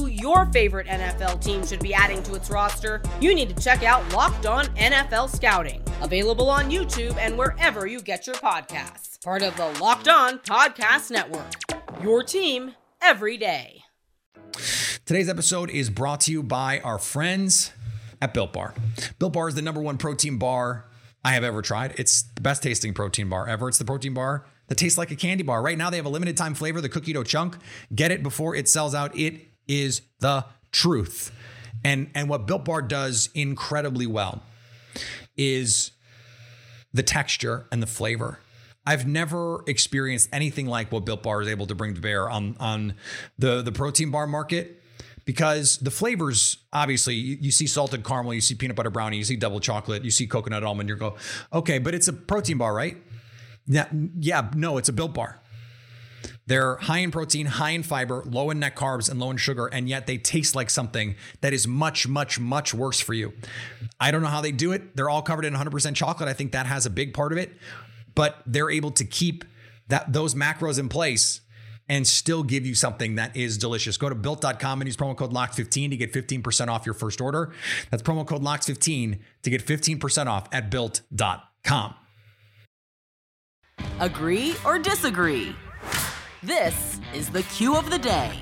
your 0.21 0.45
favorite 0.47 0.85
NFL 0.87 1.43
team 1.43 1.65
should 1.65 1.79
be 1.79 1.93
adding 1.93 2.21
to 2.23 2.35
its 2.35 2.51
roster, 2.51 3.01
you 3.19 3.33
need 3.33 3.49
to 3.55 3.63
check 3.63 3.83
out 3.83 4.07
Locked 4.13 4.45
On 4.45 4.65
NFL 4.75 5.29
Scouting, 5.29 5.83
Available 6.01 6.49
on 6.49 6.69
YouTube 6.69 7.17
and 7.17 7.37
wherever 7.37 7.87
you 7.87 8.01
get 8.01 8.27
your 8.27 8.35
podcasts. 8.35 9.21
Part 9.23 9.41
of 9.41 9.57
the 9.57 9.67
Locked 9.81 10.07
On 10.07 10.37
Podcast 10.39 11.09
Network. 11.09 11.51
Your 12.03 12.23
team 12.23 12.75
every 13.01 13.37
day. 13.37 13.83
Today's 15.05 15.27
episode 15.29 15.69
is 15.71 15.89
brought 15.89 16.21
to 16.21 16.31
you 16.31 16.43
by 16.43 16.79
our 16.81 16.99
friends 16.99 17.71
at 18.21 18.33
Built 18.33 18.53
Bar. 18.53 18.75
Built 19.17 19.33
Bar 19.33 19.49
is 19.49 19.55
the 19.55 19.61
number 19.61 19.81
one 19.81 19.97
protein 19.97 20.37
bar 20.37 20.85
I 21.25 21.33
have 21.33 21.43
ever 21.43 21.61
tried. 21.61 21.95
It's 21.97 22.21
the 22.21 22.41
best 22.41 22.61
tasting 22.61 22.93
protein 22.93 23.27
bar 23.27 23.47
ever. 23.47 23.67
It's 23.67 23.77
the 23.77 23.85
protein 23.85 24.13
bar 24.13 24.45
that 24.67 24.75
tastes 24.75 24.97
like 24.97 25.11
a 25.11 25.15
candy 25.15 25.43
bar. 25.43 25.61
Right 25.61 25.77
now, 25.77 25.89
they 25.89 25.97
have 25.97 26.05
a 26.05 26.09
limited 26.09 26.37
time 26.37 26.53
flavor, 26.53 26.79
the 26.79 26.89
cookie 26.89 27.13
dough 27.13 27.23
chunk. 27.23 27.57
Get 27.93 28.11
it 28.11 28.23
before 28.23 28.55
it 28.55 28.69
sells 28.69 28.95
out. 28.95 29.15
It 29.17 29.50
is 29.71 30.01
the 30.19 30.45
truth. 30.71 31.31
And, 31.83 32.11
and 32.13 32.29
what 32.29 32.45
Built 32.45 32.65
Bar 32.65 32.81
does 32.83 33.29
incredibly 33.33 34.05
well 34.05 34.43
is 35.37 35.91
the 36.93 37.03
texture 37.03 37.67
and 37.71 37.81
the 37.81 37.87
flavor. 37.87 38.39
I've 38.85 39.07
never 39.07 39.63
experienced 39.67 40.29
anything 40.33 40.67
like 40.67 40.91
what 40.91 41.05
Built 41.05 41.23
Bar 41.23 41.41
is 41.41 41.47
able 41.47 41.67
to 41.67 41.75
bring 41.75 41.95
to 41.95 42.01
bear 42.01 42.29
on, 42.29 42.57
on 42.59 42.95
the, 43.39 43.61
the 43.61 43.71
protein 43.71 44.11
bar 44.11 44.27
market 44.27 44.83
because 45.23 45.77
the 45.77 45.91
flavors 45.91 46.57
obviously 46.73 47.13
you, 47.15 47.37
you, 47.39 47.51
see 47.51 47.67
salted 47.67 48.03
caramel 48.03 48.33
you 48.33 48.41
see 48.41 48.55
peanut 48.55 48.75
butter 48.75 48.89
brownie 48.89 49.17
you 49.17 49.23
see 49.23 49.35
double 49.35 49.59
chocolate 49.59 50.03
you 50.03 50.09
see 50.09 50.25
coconut 50.25 50.63
almond 50.63 50.89
you 50.89 50.95
go 50.95 51.15
okay 51.53 51.77
but 51.77 51.93
it's 51.93 52.07
a 52.07 52.13
protein 52.13 52.57
bar 52.57 52.73
right 52.73 52.97
yeah 53.67 53.87
yeah 54.19 54.49
no 54.55 54.79
it's 54.79 54.89
a 54.89 54.93
built 54.93 55.13
bar 55.13 55.40
they're 56.47 56.75
high 56.77 56.99
in 56.99 57.11
protein 57.11 57.45
high 57.45 57.71
in 57.71 57.83
fiber 57.83 58.23
low 58.25 58.49
in 58.49 58.59
net 58.59 58.75
carbs 58.75 59.09
and 59.09 59.19
low 59.19 59.31
in 59.31 59.37
sugar 59.37 59.67
and 59.67 59.87
yet 59.87 60.07
they 60.07 60.17
taste 60.17 60.55
like 60.55 60.69
something 60.69 61.15
that 61.41 61.53
is 61.53 61.67
much 61.67 62.07
much 62.07 62.39
much 62.39 62.73
worse 62.73 62.99
for 62.99 63.13
you 63.13 63.33
i 63.99 64.11
don't 64.11 64.21
know 64.21 64.27
how 64.27 64.41
they 64.41 64.51
do 64.51 64.71
it 64.71 64.95
they're 64.95 65.09
all 65.09 65.21
covered 65.21 65.45
in 65.45 65.53
100% 65.53 65.95
chocolate 65.95 66.27
i 66.27 66.33
think 66.33 66.51
that 66.51 66.65
has 66.65 66.85
a 66.85 66.89
big 66.89 67.13
part 67.13 67.31
of 67.31 67.37
it 67.37 67.51
but 68.15 68.41
they're 68.45 68.69
able 68.69 68.91
to 68.91 69.05
keep 69.05 69.45
that 69.87 70.11
those 70.11 70.35
macros 70.35 70.79
in 70.79 70.89
place 70.89 71.41
and 71.91 72.07
still 72.07 72.41
give 72.41 72.65
you 72.65 72.73
something 72.73 73.15
that 73.15 73.35
is 73.35 73.57
delicious. 73.57 73.97
Go 73.97 74.07
to 74.07 74.15
built.com 74.15 74.81
and 74.81 74.87
use 74.87 74.95
promo 74.95 75.15
code 75.15 75.33
LOCKED15 75.33 75.89
to 75.89 75.97
get 75.97 76.13
15% 76.13 76.69
off 76.69 76.85
your 76.85 76.93
first 76.93 77.19
order. 77.19 77.51
That's 77.89 78.01
promo 78.01 78.25
code 78.25 78.41
LOCKED15 78.41 79.19
to 79.43 79.49
get 79.49 79.65
15% 79.65 80.27
off 80.27 80.47
at 80.53 80.71
built.com. 80.71 81.95
Agree 83.99 84.55
or 84.63 84.79
disagree? 84.79 85.53
This 86.43 86.99
is 87.13 87.29
the 87.29 87.43
cue 87.43 87.75
of 87.75 87.91
the 87.91 87.99
day. 87.99 88.39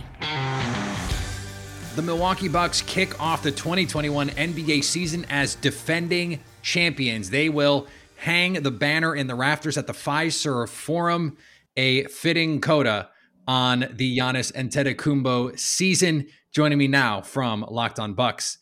The 1.96 2.02
Milwaukee 2.02 2.48
Bucks 2.48 2.82
kick 2.82 3.22
off 3.22 3.44
the 3.44 3.52
2021 3.52 4.30
NBA 4.30 4.86
season 4.86 5.26
as 5.30 5.56
defending 5.56 6.40
champions. 6.62 7.30
They 7.30 7.50
will 7.50 7.88
hang 8.16 8.54
the 8.54 8.72
banner 8.72 9.14
in 9.14 9.28
the 9.28 9.36
rafters 9.36 9.78
at 9.78 9.86
the 9.86 9.92
Fiserv 9.92 10.70
Forum, 10.70 11.36
a 11.76 12.06
fitting 12.06 12.62
coda 12.62 13.10
on 13.46 13.90
the 13.92 14.18
Giannis 14.18 14.54
Antetokounmpo 14.54 15.60
season. 15.60 16.28
Joining 16.54 16.78
me 16.78 16.88
now 16.88 17.22
from 17.22 17.66
Locked 17.70 18.00
On 18.00 18.14
Bucks, 18.14 18.60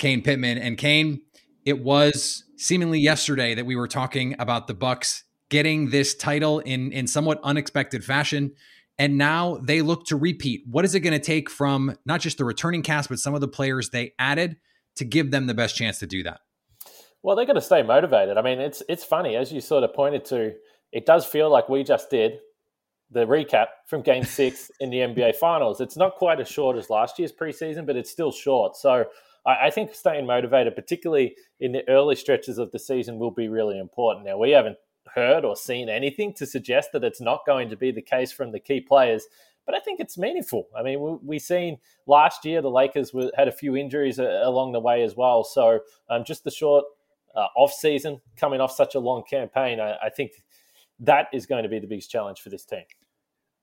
Kane 0.00 0.20
Pittman. 0.20 0.58
And 0.58 0.76
Kane, 0.76 1.20
it 1.64 1.80
was 1.80 2.42
seemingly 2.56 2.98
yesterday 2.98 3.54
that 3.54 3.66
we 3.66 3.76
were 3.76 3.86
talking 3.86 4.34
about 4.40 4.66
the 4.66 4.74
Bucks 4.74 5.22
getting 5.48 5.90
this 5.90 6.14
title 6.16 6.58
in 6.60 6.90
in 6.90 7.06
somewhat 7.06 7.38
unexpected 7.44 8.04
fashion. 8.04 8.52
And 9.00 9.16
now 9.16 9.58
they 9.62 9.80
look 9.80 10.04
to 10.08 10.16
repeat. 10.16 10.64
What 10.70 10.84
is 10.84 10.94
it 10.94 11.00
going 11.00 11.18
to 11.18 11.24
take 11.24 11.48
from 11.48 11.96
not 12.04 12.20
just 12.20 12.36
the 12.36 12.44
returning 12.44 12.82
cast, 12.82 13.08
but 13.08 13.18
some 13.18 13.34
of 13.34 13.40
the 13.40 13.48
players 13.48 13.88
they 13.88 14.12
added 14.18 14.58
to 14.96 15.06
give 15.06 15.30
them 15.30 15.46
the 15.46 15.54
best 15.54 15.74
chance 15.74 15.98
to 16.00 16.06
do 16.06 16.22
that? 16.24 16.40
Well, 17.22 17.34
they're 17.34 17.46
going 17.46 17.54
to 17.54 17.62
stay 17.62 17.82
motivated. 17.82 18.36
I 18.36 18.42
mean, 18.42 18.60
it's 18.60 18.82
it's 18.90 19.02
funny 19.02 19.36
as 19.36 19.50
you 19.54 19.62
sort 19.62 19.84
of 19.84 19.94
pointed 19.94 20.26
to. 20.26 20.52
It 20.92 21.06
does 21.06 21.24
feel 21.24 21.48
like 21.48 21.70
we 21.70 21.82
just 21.82 22.10
did 22.10 22.40
the 23.10 23.24
recap 23.26 23.68
from 23.86 24.02
game 24.02 24.24
six 24.38 24.70
in 24.80 24.90
the 24.90 24.98
NBA 24.98 25.36
Finals. 25.36 25.80
It's 25.80 25.96
not 25.96 26.16
quite 26.16 26.38
as 26.38 26.48
short 26.48 26.76
as 26.76 26.90
last 26.90 27.18
year's 27.18 27.32
preseason, 27.32 27.86
but 27.86 27.96
it's 27.96 28.10
still 28.10 28.32
short. 28.32 28.76
So 28.76 29.06
I, 29.46 29.68
I, 29.68 29.70
think 29.70 29.94
staying 29.94 30.26
motivated, 30.26 30.76
particularly 30.76 31.36
in 31.58 31.72
the 31.72 31.88
early 31.88 32.16
stretches 32.16 32.58
of 32.58 32.70
the 32.70 32.78
season, 32.78 33.18
will 33.18 33.30
be 33.30 33.48
really 33.48 33.78
important. 33.78 34.26
Now, 34.26 34.36
we 34.36 34.50
haven't 34.50 34.76
heard 35.14 35.44
or 35.44 35.56
seen 35.56 35.88
anything 35.88 36.32
to 36.34 36.46
suggest 36.46 36.90
that 36.92 37.04
it's 37.04 37.20
not 37.20 37.46
going 37.46 37.68
to 37.70 37.76
be 37.76 37.90
the 37.90 38.02
case 38.02 38.32
from 38.32 38.52
the 38.52 38.60
key 38.60 38.80
players. 38.80 39.26
But 39.66 39.74
I 39.74 39.80
think 39.80 40.00
it's 40.00 40.18
meaningful. 40.18 40.68
I 40.76 40.82
mean, 40.82 41.00
we, 41.00 41.18
we 41.22 41.38
seen 41.38 41.78
last 42.06 42.44
year 42.44 42.62
the 42.62 42.70
Lakers 42.70 43.12
were, 43.12 43.30
had 43.36 43.48
a 43.48 43.52
few 43.52 43.76
injuries 43.76 44.18
uh, 44.18 44.40
along 44.42 44.72
the 44.72 44.80
way 44.80 45.02
as 45.02 45.16
well. 45.16 45.44
So 45.44 45.80
um, 46.08 46.24
just 46.24 46.44
the 46.44 46.50
short 46.50 46.84
uh, 47.34 47.46
off 47.56 47.72
season 47.72 48.20
coming 48.36 48.60
off 48.60 48.72
such 48.72 48.94
a 48.94 49.00
long 49.00 49.22
campaign, 49.28 49.78
I, 49.78 49.96
I 50.04 50.10
think 50.10 50.32
that 51.00 51.28
is 51.32 51.46
going 51.46 51.62
to 51.62 51.68
be 51.68 51.78
the 51.78 51.86
biggest 51.86 52.10
challenge 52.10 52.40
for 52.40 52.48
this 52.48 52.64
team 52.64 52.84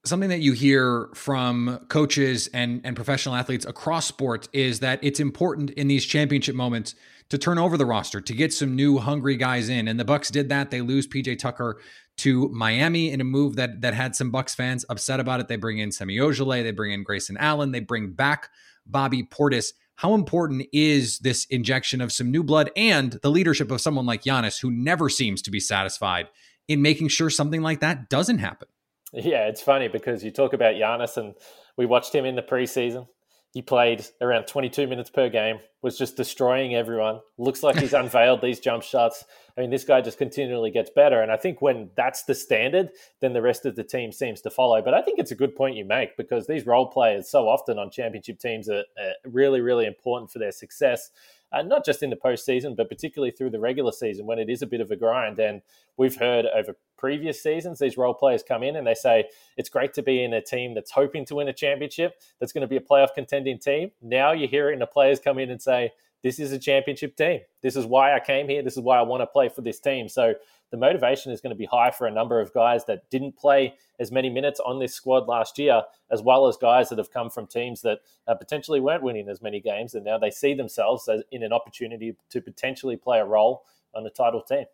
something 0.07 0.29
that 0.29 0.39
you 0.39 0.53
hear 0.53 1.09
from 1.13 1.85
coaches 1.89 2.49
and, 2.53 2.81
and 2.83 2.95
professional 2.95 3.35
athletes 3.35 3.65
across 3.65 4.05
sports 4.05 4.47
is 4.53 4.79
that 4.79 4.99
it's 5.03 5.19
important 5.19 5.69
in 5.71 5.87
these 5.87 6.05
championship 6.05 6.55
moments 6.55 6.95
to 7.29 7.37
turn 7.37 7.57
over 7.57 7.77
the 7.77 7.85
roster 7.85 8.21
to 8.21 8.33
get 8.33 8.53
some 8.53 8.75
new 8.75 8.97
hungry 8.97 9.35
guys 9.35 9.69
in 9.69 9.87
and 9.87 9.99
the 9.99 10.05
bucks 10.05 10.29
did 10.29 10.49
that 10.49 10.71
they 10.71 10.81
lose 10.81 11.07
pj 11.07 11.37
tucker 11.37 11.79
to 12.15 12.49
miami 12.49 13.11
in 13.11 13.21
a 13.21 13.23
move 13.23 13.55
that 13.55 13.81
that 13.81 13.93
had 13.93 14.15
some 14.15 14.31
bucks 14.31 14.55
fans 14.55 14.85
upset 14.89 15.19
about 15.19 15.39
it 15.39 15.47
they 15.47 15.55
bring 15.55 15.77
in 15.77 15.91
semi 15.91 16.17
Ojeleye, 16.17 16.63
they 16.63 16.71
bring 16.71 16.91
in 16.91 17.03
grayson 17.03 17.37
allen 17.37 17.71
they 17.71 17.79
bring 17.79 18.11
back 18.11 18.49
bobby 18.85 19.23
portis 19.23 19.73
how 19.97 20.13
important 20.13 20.67
is 20.71 21.19
this 21.19 21.45
injection 21.45 22.01
of 22.01 22.11
some 22.11 22.29
new 22.29 22.43
blood 22.43 22.69
and 22.77 23.13
the 23.23 23.31
leadership 23.31 23.71
of 23.71 23.81
someone 23.81 24.05
like 24.05 24.23
Giannis, 24.23 24.61
who 24.61 24.69
never 24.69 25.09
seems 25.09 25.41
to 25.41 25.51
be 25.51 25.59
satisfied 25.59 26.27
in 26.67 26.83
making 26.83 27.07
sure 27.07 27.31
something 27.31 27.63
like 27.63 27.79
that 27.79 28.07
doesn't 28.07 28.37
happen? 28.37 28.67
Yeah, 29.11 29.47
it's 29.47 29.61
funny 29.61 29.87
because 29.87 30.23
you 30.23 30.29
talk 30.29 30.53
about 30.53 30.75
Giannis, 30.75 31.17
and 31.17 31.33
we 31.77 31.87
watched 31.87 32.13
him 32.13 32.25
in 32.25 32.35
the 32.35 32.43
preseason. 32.43 33.07
He 33.53 33.61
played 33.61 34.05
around 34.21 34.45
22 34.45 34.87
minutes 34.87 35.09
per 35.09 35.29
game, 35.29 35.59
was 35.81 35.97
just 35.97 36.15
destroying 36.15 36.75
everyone. 36.75 37.21
Looks 37.37 37.63
like 37.63 37.77
he's 37.77 37.93
unveiled 38.03 38.41
these 38.41 38.59
jump 38.59 38.83
shots. 38.83 39.25
I 39.57 39.61
mean, 39.61 39.69
this 39.69 39.83
guy 39.83 40.01
just 40.01 40.17
continually 40.17 40.69
gets 40.69 40.89
better. 40.89 41.21
And 41.21 41.31
I 41.31 41.37
think 41.37 41.61
when 41.61 41.89
that's 41.95 42.23
the 42.23 42.35
standard, 42.35 42.89
then 43.21 43.33
the 43.33 43.41
rest 43.41 43.65
of 43.65 43.75
the 43.75 43.83
team 43.83 44.11
seems 44.11 44.41
to 44.41 44.49
follow. 44.49 44.81
But 44.81 44.93
I 44.93 45.01
think 45.01 45.17
it's 45.17 45.31
a 45.31 45.35
good 45.35 45.55
point 45.55 45.75
you 45.75 45.85
make 45.85 46.17
because 46.17 46.45
these 46.45 46.65
role 46.65 46.87
players 46.87 47.29
so 47.29 47.47
often 47.47 47.79
on 47.79 47.89
championship 47.89 48.39
teams 48.39 48.69
are, 48.69 48.83
are 48.99 49.13
really, 49.25 49.61
really 49.61 49.85
important 49.85 50.29
for 50.31 50.39
their 50.39 50.51
success 50.51 51.09
uh, 51.51 51.61
not 51.61 51.85
just 51.85 52.03
in 52.03 52.09
the 52.09 52.15
postseason, 52.15 52.75
but 52.75 52.89
particularly 52.89 53.31
through 53.31 53.49
the 53.49 53.59
regular 53.59 53.91
season 53.91 54.25
when 54.25 54.39
it 54.39 54.49
is 54.49 54.61
a 54.61 54.67
bit 54.67 54.81
of 54.81 54.91
a 54.91 54.95
grind. 54.95 55.39
And 55.39 55.61
we've 55.95 56.17
heard 56.17 56.45
over 56.45 56.75
previous 56.97 57.41
seasons, 57.41 57.79
these 57.79 57.97
role 57.97 58.13
players 58.13 58.43
come 58.43 58.63
in 58.63 58.75
and 58.75 58.85
they 58.85 58.93
say, 58.93 59.25
it's 59.55 59.69
great 59.69 59.93
to 59.93 60.03
be 60.03 60.23
in 60.23 60.33
a 60.33 60.41
team 60.41 60.73
that's 60.73 60.91
hoping 60.91 61.25
to 61.25 61.35
win 61.35 61.47
a 61.47 61.53
championship, 61.53 62.19
that's 62.39 62.51
going 62.51 62.61
to 62.61 62.67
be 62.67 62.77
a 62.77 62.81
playoff 62.81 63.13
contending 63.13 63.59
team. 63.59 63.91
Now 64.01 64.31
you're 64.31 64.49
hearing 64.49 64.79
the 64.79 64.87
players 64.87 65.19
come 65.19 65.39
in 65.39 65.49
and 65.49 65.61
say, 65.61 65.91
this 66.23 66.39
is 66.39 66.51
a 66.51 66.59
championship 66.59 67.15
team. 67.15 67.41
This 67.61 67.75
is 67.75 67.85
why 67.85 68.15
I 68.15 68.19
came 68.19 68.49
here. 68.49 68.63
This 68.63 68.75
is 68.75 68.81
why 68.81 68.97
I 68.97 69.03
want 69.03 69.21
to 69.21 69.27
play 69.27 69.49
for 69.49 69.61
this 69.61 69.79
team. 69.79 70.09
So 70.09 70.33
the 70.71 70.77
motivation 70.77 71.31
is 71.31 71.41
going 71.41 71.51
to 71.51 71.57
be 71.57 71.65
high 71.65 71.91
for 71.91 72.07
a 72.07 72.11
number 72.11 72.41
of 72.41 72.53
guys 72.53 72.85
that 72.85 73.09
didn't 73.09 73.37
play 73.37 73.75
as 73.99 74.11
many 74.11 74.29
minutes 74.29 74.59
on 74.59 74.79
this 74.79 74.93
squad 74.93 75.27
last 75.27 75.57
year, 75.57 75.83
as 76.11 76.21
well 76.21 76.47
as 76.47 76.57
guys 76.57 76.89
that 76.89 76.97
have 76.97 77.11
come 77.11 77.29
from 77.29 77.47
teams 77.47 77.81
that 77.83 77.99
uh, 78.27 78.35
potentially 78.35 78.79
weren't 78.79 79.03
winning 79.03 79.29
as 79.29 79.41
many 79.41 79.61
games, 79.61 79.93
and 79.93 80.03
now 80.03 80.17
they 80.17 80.31
see 80.31 80.53
themselves 80.53 81.09
in 81.31 81.43
an 81.43 81.53
opportunity 81.53 82.15
to 82.29 82.41
potentially 82.41 82.97
play 82.97 83.19
a 83.19 83.25
role 83.25 83.63
on 83.95 84.03
the 84.03 84.09
title 84.09 84.41
team. 84.41 84.65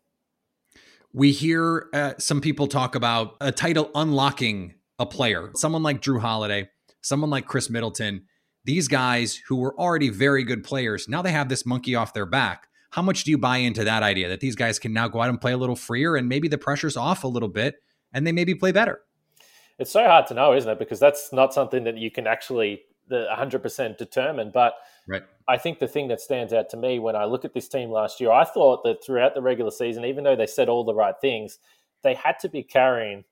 We 1.13 1.32
hear 1.32 1.89
uh, 1.93 2.13
some 2.17 2.41
people 2.41 2.67
talk 2.67 2.95
about 2.95 3.36
a 3.39 3.52
title 3.52 3.91
unlocking 3.95 4.73
a 4.99 5.06
player, 5.06 5.52
someone 5.56 5.84
like 5.84 6.02
Jrue 6.02 6.19
Holiday, 6.19 6.69
someone 7.02 7.30
like 7.30 7.47
Khris 7.47 7.69
Middleton. 7.69 8.26
These 8.65 8.88
guys 8.88 9.36
who 9.47 9.58
were 9.58 9.78
already 9.80 10.10
very 10.10 10.43
good 10.43 10.63
players, 10.63 11.08
now 11.08 11.21
they 11.21 11.32
have 11.32 11.49
this 11.49 11.65
monkey 11.65 11.95
off 11.95 12.13
their 12.13 12.26
back 12.26 12.67
how 12.93 13.02
much 13.02 13.23
do 13.23 13.32
you 13.32 13.39
buy 13.39 13.58
into 13.58 13.84
that 13.84 14.04
idea 14.04 14.30
that 14.30 14.39
these 14.39 14.56
guys 14.56 14.78
can 14.78 14.93
now 14.93 15.08
go 15.08 15.19
out 15.19 15.28
and 15.28 15.41
play 15.41 15.52
a 15.52 15.58
little 15.58 15.76
freer 15.76 16.15
and 16.15 16.30
maybe 16.30 16.47
the 16.47 16.60
pressure's 16.60 16.95
off 16.95 17.23
a 17.23 17.28
little 17.28 17.49
bit 17.49 17.82
and 18.13 18.26
they 18.26 18.32
maybe 18.32 18.54
play 18.54 18.71
better? 18.71 19.02
It's 19.80 19.91
so 19.91 20.04
hard 20.04 20.28
to 20.28 20.36
know, 20.36 20.54
isn't 20.54 20.69
it? 20.69 20.78
Because 20.78 20.99
that's 20.99 21.34
not 21.34 21.56
something 21.56 21.86
that 21.86 21.97
you 21.97 22.12
can 22.12 22.28
actually 22.28 22.84
the 23.08 23.26
100% 23.36 23.97
determine. 23.97 24.52
But 24.52 24.76
right. 25.07 25.23
I 25.47 25.57
think 25.57 25.79
the 25.79 25.87
thing 25.87 26.07
that 26.07 26.21
stands 26.21 26.53
out 26.53 26.69
to 26.69 26.77
me 26.77 26.99
when 26.99 27.15
I 27.15 27.25
look 27.25 27.45
at 27.45 27.53
this 27.53 27.67
team 27.67 27.91
last 27.91 28.21
year, 28.21 28.31
I 28.31 28.45
thought 28.45 28.83
that 28.83 29.03
throughout 29.03 29.35
the 29.35 29.41
regular 29.41 29.71
season, 29.71 30.05
even 30.05 30.23
though 30.23 30.35
they 30.35 30.47
said 30.47 30.69
all 30.69 30.83
the 30.83 30.95
right 30.95 31.15
things, 31.19 31.59
they 32.03 32.13
had 32.13 32.39
to 32.39 32.49
be 32.49 32.63
carrying 32.63 33.23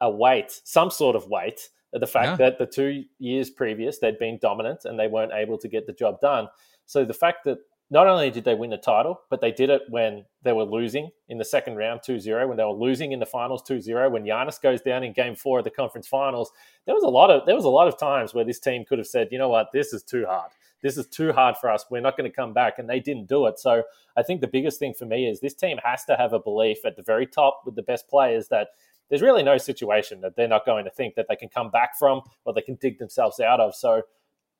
a 0.00 0.10
weight, 0.10 0.60
some 0.64 0.90
sort 0.90 1.16
of 1.16 1.26
weight. 1.28 1.68
The 1.92 2.06
fact 2.06 2.38
yeah. 2.38 2.50
that 2.50 2.58
the 2.58 2.66
two 2.66 3.04
years 3.18 3.48
previous 3.50 3.98
they'd 3.98 4.18
been 4.18 4.38
dominant 4.40 4.84
and 4.84 4.98
they 4.98 5.08
weren't 5.08 5.32
able 5.32 5.56
to 5.58 5.68
get 5.68 5.86
the 5.86 5.92
job 5.92 6.20
done. 6.20 6.48
So 6.84 7.04
the 7.04 7.14
fact 7.14 7.44
that 7.44 7.58
not 7.90 8.06
only 8.06 8.30
did 8.30 8.44
they 8.44 8.54
win 8.54 8.70
the 8.70 8.76
title, 8.76 9.22
but 9.30 9.40
they 9.40 9.50
did 9.50 9.70
it 9.70 9.82
when 9.88 10.24
they 10.42 10.52
were 10.52 10.64
losing 10.64 11.08
in 11.28 11.38
the 11.38 11.44
second 11.44 11.76
round 11.76 12.00
2-0, 12.06 12.46
when 12.46 12.58
they 12.58 12.64
were 12.64 12.70
losing 12.70 13.12
in 13.12 13.18
the 13.18 13.26
finals 13.26 13.62
2-0, 13.66 14.10
when 14.10 14.24
Giannis 14.24 14.60
goes 14.60 14.82
down 14.82 15.02
in 15.02 15.14
game 15.14 15.34
4 15.34 15.60
of 15.60 15.64
the 15.64 15.70
conference 15.70 16.06
finals. 16.06 16.52
There 16.84 16.94
was 16.94 17.04
a 17.04 17.08
lot 17.08 17.30
of 17.30 17.46
there 17.46 17.54
was 17.54 17.64
a 17.64 17.70
lot 17.70 17.88
of 17.88 17.98
times 17.98 18.34
where 18.34 18.44
this 18.44 18.58
team 18.58 18.84
could 18.84 18.98
have 18.98 19.06
said, 19.06 19.28
"You 19.30 19.38
know 19.38 19.48
what? 19.48 19.68
This 19.72 19.94
is 19.94 20.02
too 20.02 20.26
hard. 20.26 20.50
This 20.82 20.96
is 20.96 21.06
too 21.06 21.32
hard 21.32 21.56
for 21.56 21.70
us. 21.70 21.84
We're 21.90 22.00
not 22.00 22.16
going 22.16 22.30
to 22.30 22.34
come 22.34 22.52
back. 22.52 22.78
And 22.78 22.88
they 22.88 23.00
didn't 23.00 23.28
do 23.28 23.46
it. 23.46 23.58
So 23.58 23.82
I 24.16 24.22
think 24.22 24.40
the 24.40 24.46
biggest 24.46 24.78
thing 24.78 24.94
for 24.94 25.06
me 25.06 25.28
is 25.28 25.40
this 25.40 25.54
team 25.54 25.78
has 25.84 26.04
to 26.04 26.16
have 26.16 26.32
a 26.32 26.38
belief 26.38 26.84
at 26.84 26.96
the 26.96 27.02
very 27.02 27.26
top 27.26 27.62
with 27.64 27.74
the 27.74 27.82
best 27.82 28.08
players 28.08 28.48
that 28.48 28.68
there's 29.08 29.22
really 29.22 29.42
no 29.42 29.56
situation 29.56 30.20
that 30.20 30.36
they're 30.36 30.48
not 30.48 30.66
going 30.66 30.84
to 30.84 30.90
think 30.90 31.14
that 31.14 31.26
they 31.28 31.36
can 31.36 31.48
come 31.48 31.70
back 31.70 31.98
from 31.98 32.20
or 32.44 32.52
they 32.52 32.60
can 32.60 32.76
dig 32.76 32.98
themselves 32.98 33.40
out 33.40 33.60
of. 33.60 33.74
So 33.74 34.02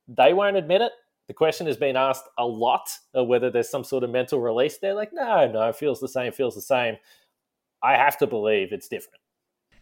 they 0.09 0.33
won't 0.33 0.57
admit 0.57 0.81
it. 0.81 0.93
The 1.29 1.35
question 1.35 1.67
has 1.67 1.77
been 1.77 1.97
asked 1.97 2.25
a 2.39 2.47
lot 2.47 2.89
of 3.13 3.29
whether 3.29 3.51
there's 3.51 3.69
some 3.69 3.85
sort 3.85 4.03
of 4.03 4.11
mental 4.11 4.41
release. 4.41 4.79
They're 4.79 4.95
like, 4.95 5.13
no, 5.13 5.47
no, 5.47 5.69
it 5.69 5.77
feels 5.77 6.01
the 6.01 6.09
same, 6.09 6.33
feels 6.33 6.55
the 6.55 6.63
same. 6.63 6.97
I 7.83 7.97
have 7.97 8.17
to 8.19 8.27
believe 8.27 8.73
it's 8.73 8.89
different. 8.89 9.21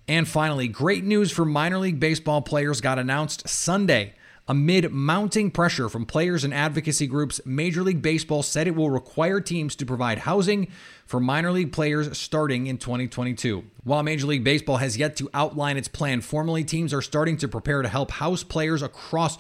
And 0.08 0.28
finally, 0.28 0.68
great 0.68 1.04
news 1.04 1.30
for 1.30 1.44
minor 1.44 1.78
league 1.78 2.00
baseball 2.00 2.42
players 2.42 2.80
got 2.80 2.98
announced 2.98 3.48
Sunday. 3.48 4.14
Amid 4.48 4.92
mounting 4.92 5.50
pressure 5.50 5.88
from 5.88 6.06
players 6.06 6.44
and 6.44 6.54
advocacy 6.54 7.08
groups, 7.08 7.40
Major 7.44 7.82
League 7.82 8.00
Baseball 8.00 8.44
said 8.44 8.68
it 8.68 8.76
will 8.76 8.90
require 8.90 9.40
teams 9.40 9.74
to 9.74 9.84
provide 9.84 10.18
housing 10.18 10.68
for 11.04 11.18
minor 11.18 11.50
league 11.50 11.72
players 11.72 12.16
starting 12.16 12.68
in 12.68 12.78
2022. 12.78 13.64
While 13.82 14.04
Major 14.04 14.28
League 14.28 14.44
Baseball 14.44 14.76
has 14.76 14.96
yet 14.96 15.16
to 15.16 15.28
outline 15.34 15.76
its 15.76 15.88
plan 15.88 16.20
formally, 16.20 16.62
teams 16.62 16.94
are 16.94 17.02
starting 17.02 17.36
to 17.38 17.48
prepare 17.48 17.82
to 17.82 17.88
help 17.88 18.12
house 18.12 18.44
players 18.44 18.82
across 18.82 19.36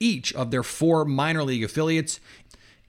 each 0.00 0.34
of 0.34 0.50
their 0.50 0.64
four 0.64 1.04
minor 1.04 1.44
league 1.44 1.62
affiliates. 1.62 2.18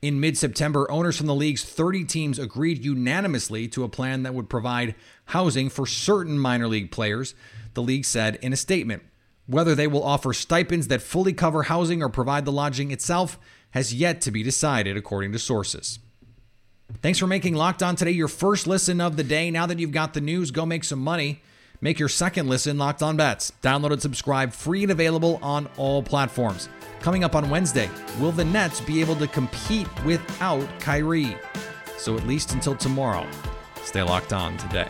In 0.02 0.20
mid 0.20 0.40
September, 0.40 0.90
owners 0.90 1.18
from 1.18 1.28
the 1.28 1.36
league's 1.36 1.64
30 1.64 2.04
teams 2.06 2.40
agreed 2.40 2.84
unanimously 2.84 3.68
to 3.68 3.84
a 3.84 3.90
plan 3.90 4.24
that 4.24 4.34
would 4.34 4.50
provide 4.50 4.96
housing 5.26 5.70
for 5.70 5.86
certain 5.86 6.40
minor 6.40 6.68
league 6.68 6.90
players, 6.90 7.36
the 7.76 7.84
league 7.84 8.06
said 8.06 8.40
in 8.42 8.54
a 8.54 8.58
statement. 8.58 9.04
Whether 9.50 9.74
they 9.74 9.88
will 9.88 10.04
offer 10.04 10.32
stipends 10.32 10.90
that 10.90 11.02
fully 11.02 11.34
cover 11.34 11.64
housing 11.64 12.04
or 12.04 12.10
provide 12.10 12.46
the 12.46 12.52
lodging 12.52 12.92
itself 12.92 13.40
has 13.72 13.92
yet 13.92 14.22
to 14.22 14.32
be 14.32 14.44
decided, 14.44 14.96
according 14.96 15.32
to 15.32 15.40
sources. 15.40 15.98
Thanks 17.02 17.18
for 17.18 17.26
making 17.26 17.56
Locked 17.56 17.82
On 17.82 17.96
today 17.96 18.12
your 18.12 18.28
first 18.28 18.68
listen 18.68 19.02
of 19.02 19.18
the 19.18 19.24
day. 19.24 19.50
Now 19.50 19.66
that 19.66 19.80
you've 19.80 19.92
got 19.92 20.14
the 20.14 20.22
news, 20.22 20.52
go 20.52 20.68
make 20.68 20.84
some 20.84 21.00
money. 21.00 21.42
Make 21.82 21.98
your 21.98 22.10
second 22.10 22.48
listen 22.48 22.78
Locked 22.78 23.02
On 23.02 23.18
Bets. 23.18 23.52
Download 23.64 23.92
and 23.92 24.02
subscribe 24.02 24.54
free 24.54 24.84
and 24.84 24.92
available 24.92 25.40
on 25.42 25.68
all 25.78 26.04
platforms. 26.04 26.70
Coming 27.00 27.24
up 27.24 27.36
on 27.36 27.50
Wednesday, 27.50 27.90
will 28.20 28.32
the 28.32 28.46
Nets 28.46 28.82
be 28.82 29.02
able 29.02 29.16
to 29.16 29.26
compete 29.26 29.88
without 30.06 30.68
Kyrie? 30.80 31.36
So 31.98 32.16
at 32.16 32.28
least 32.28 32.54
until 32.54 32.76
tomorrow, 32.76 33.26
stay 33.82 34.04
locked 34.04 34.32
on 34.32 34.58
today. 34.58 34.90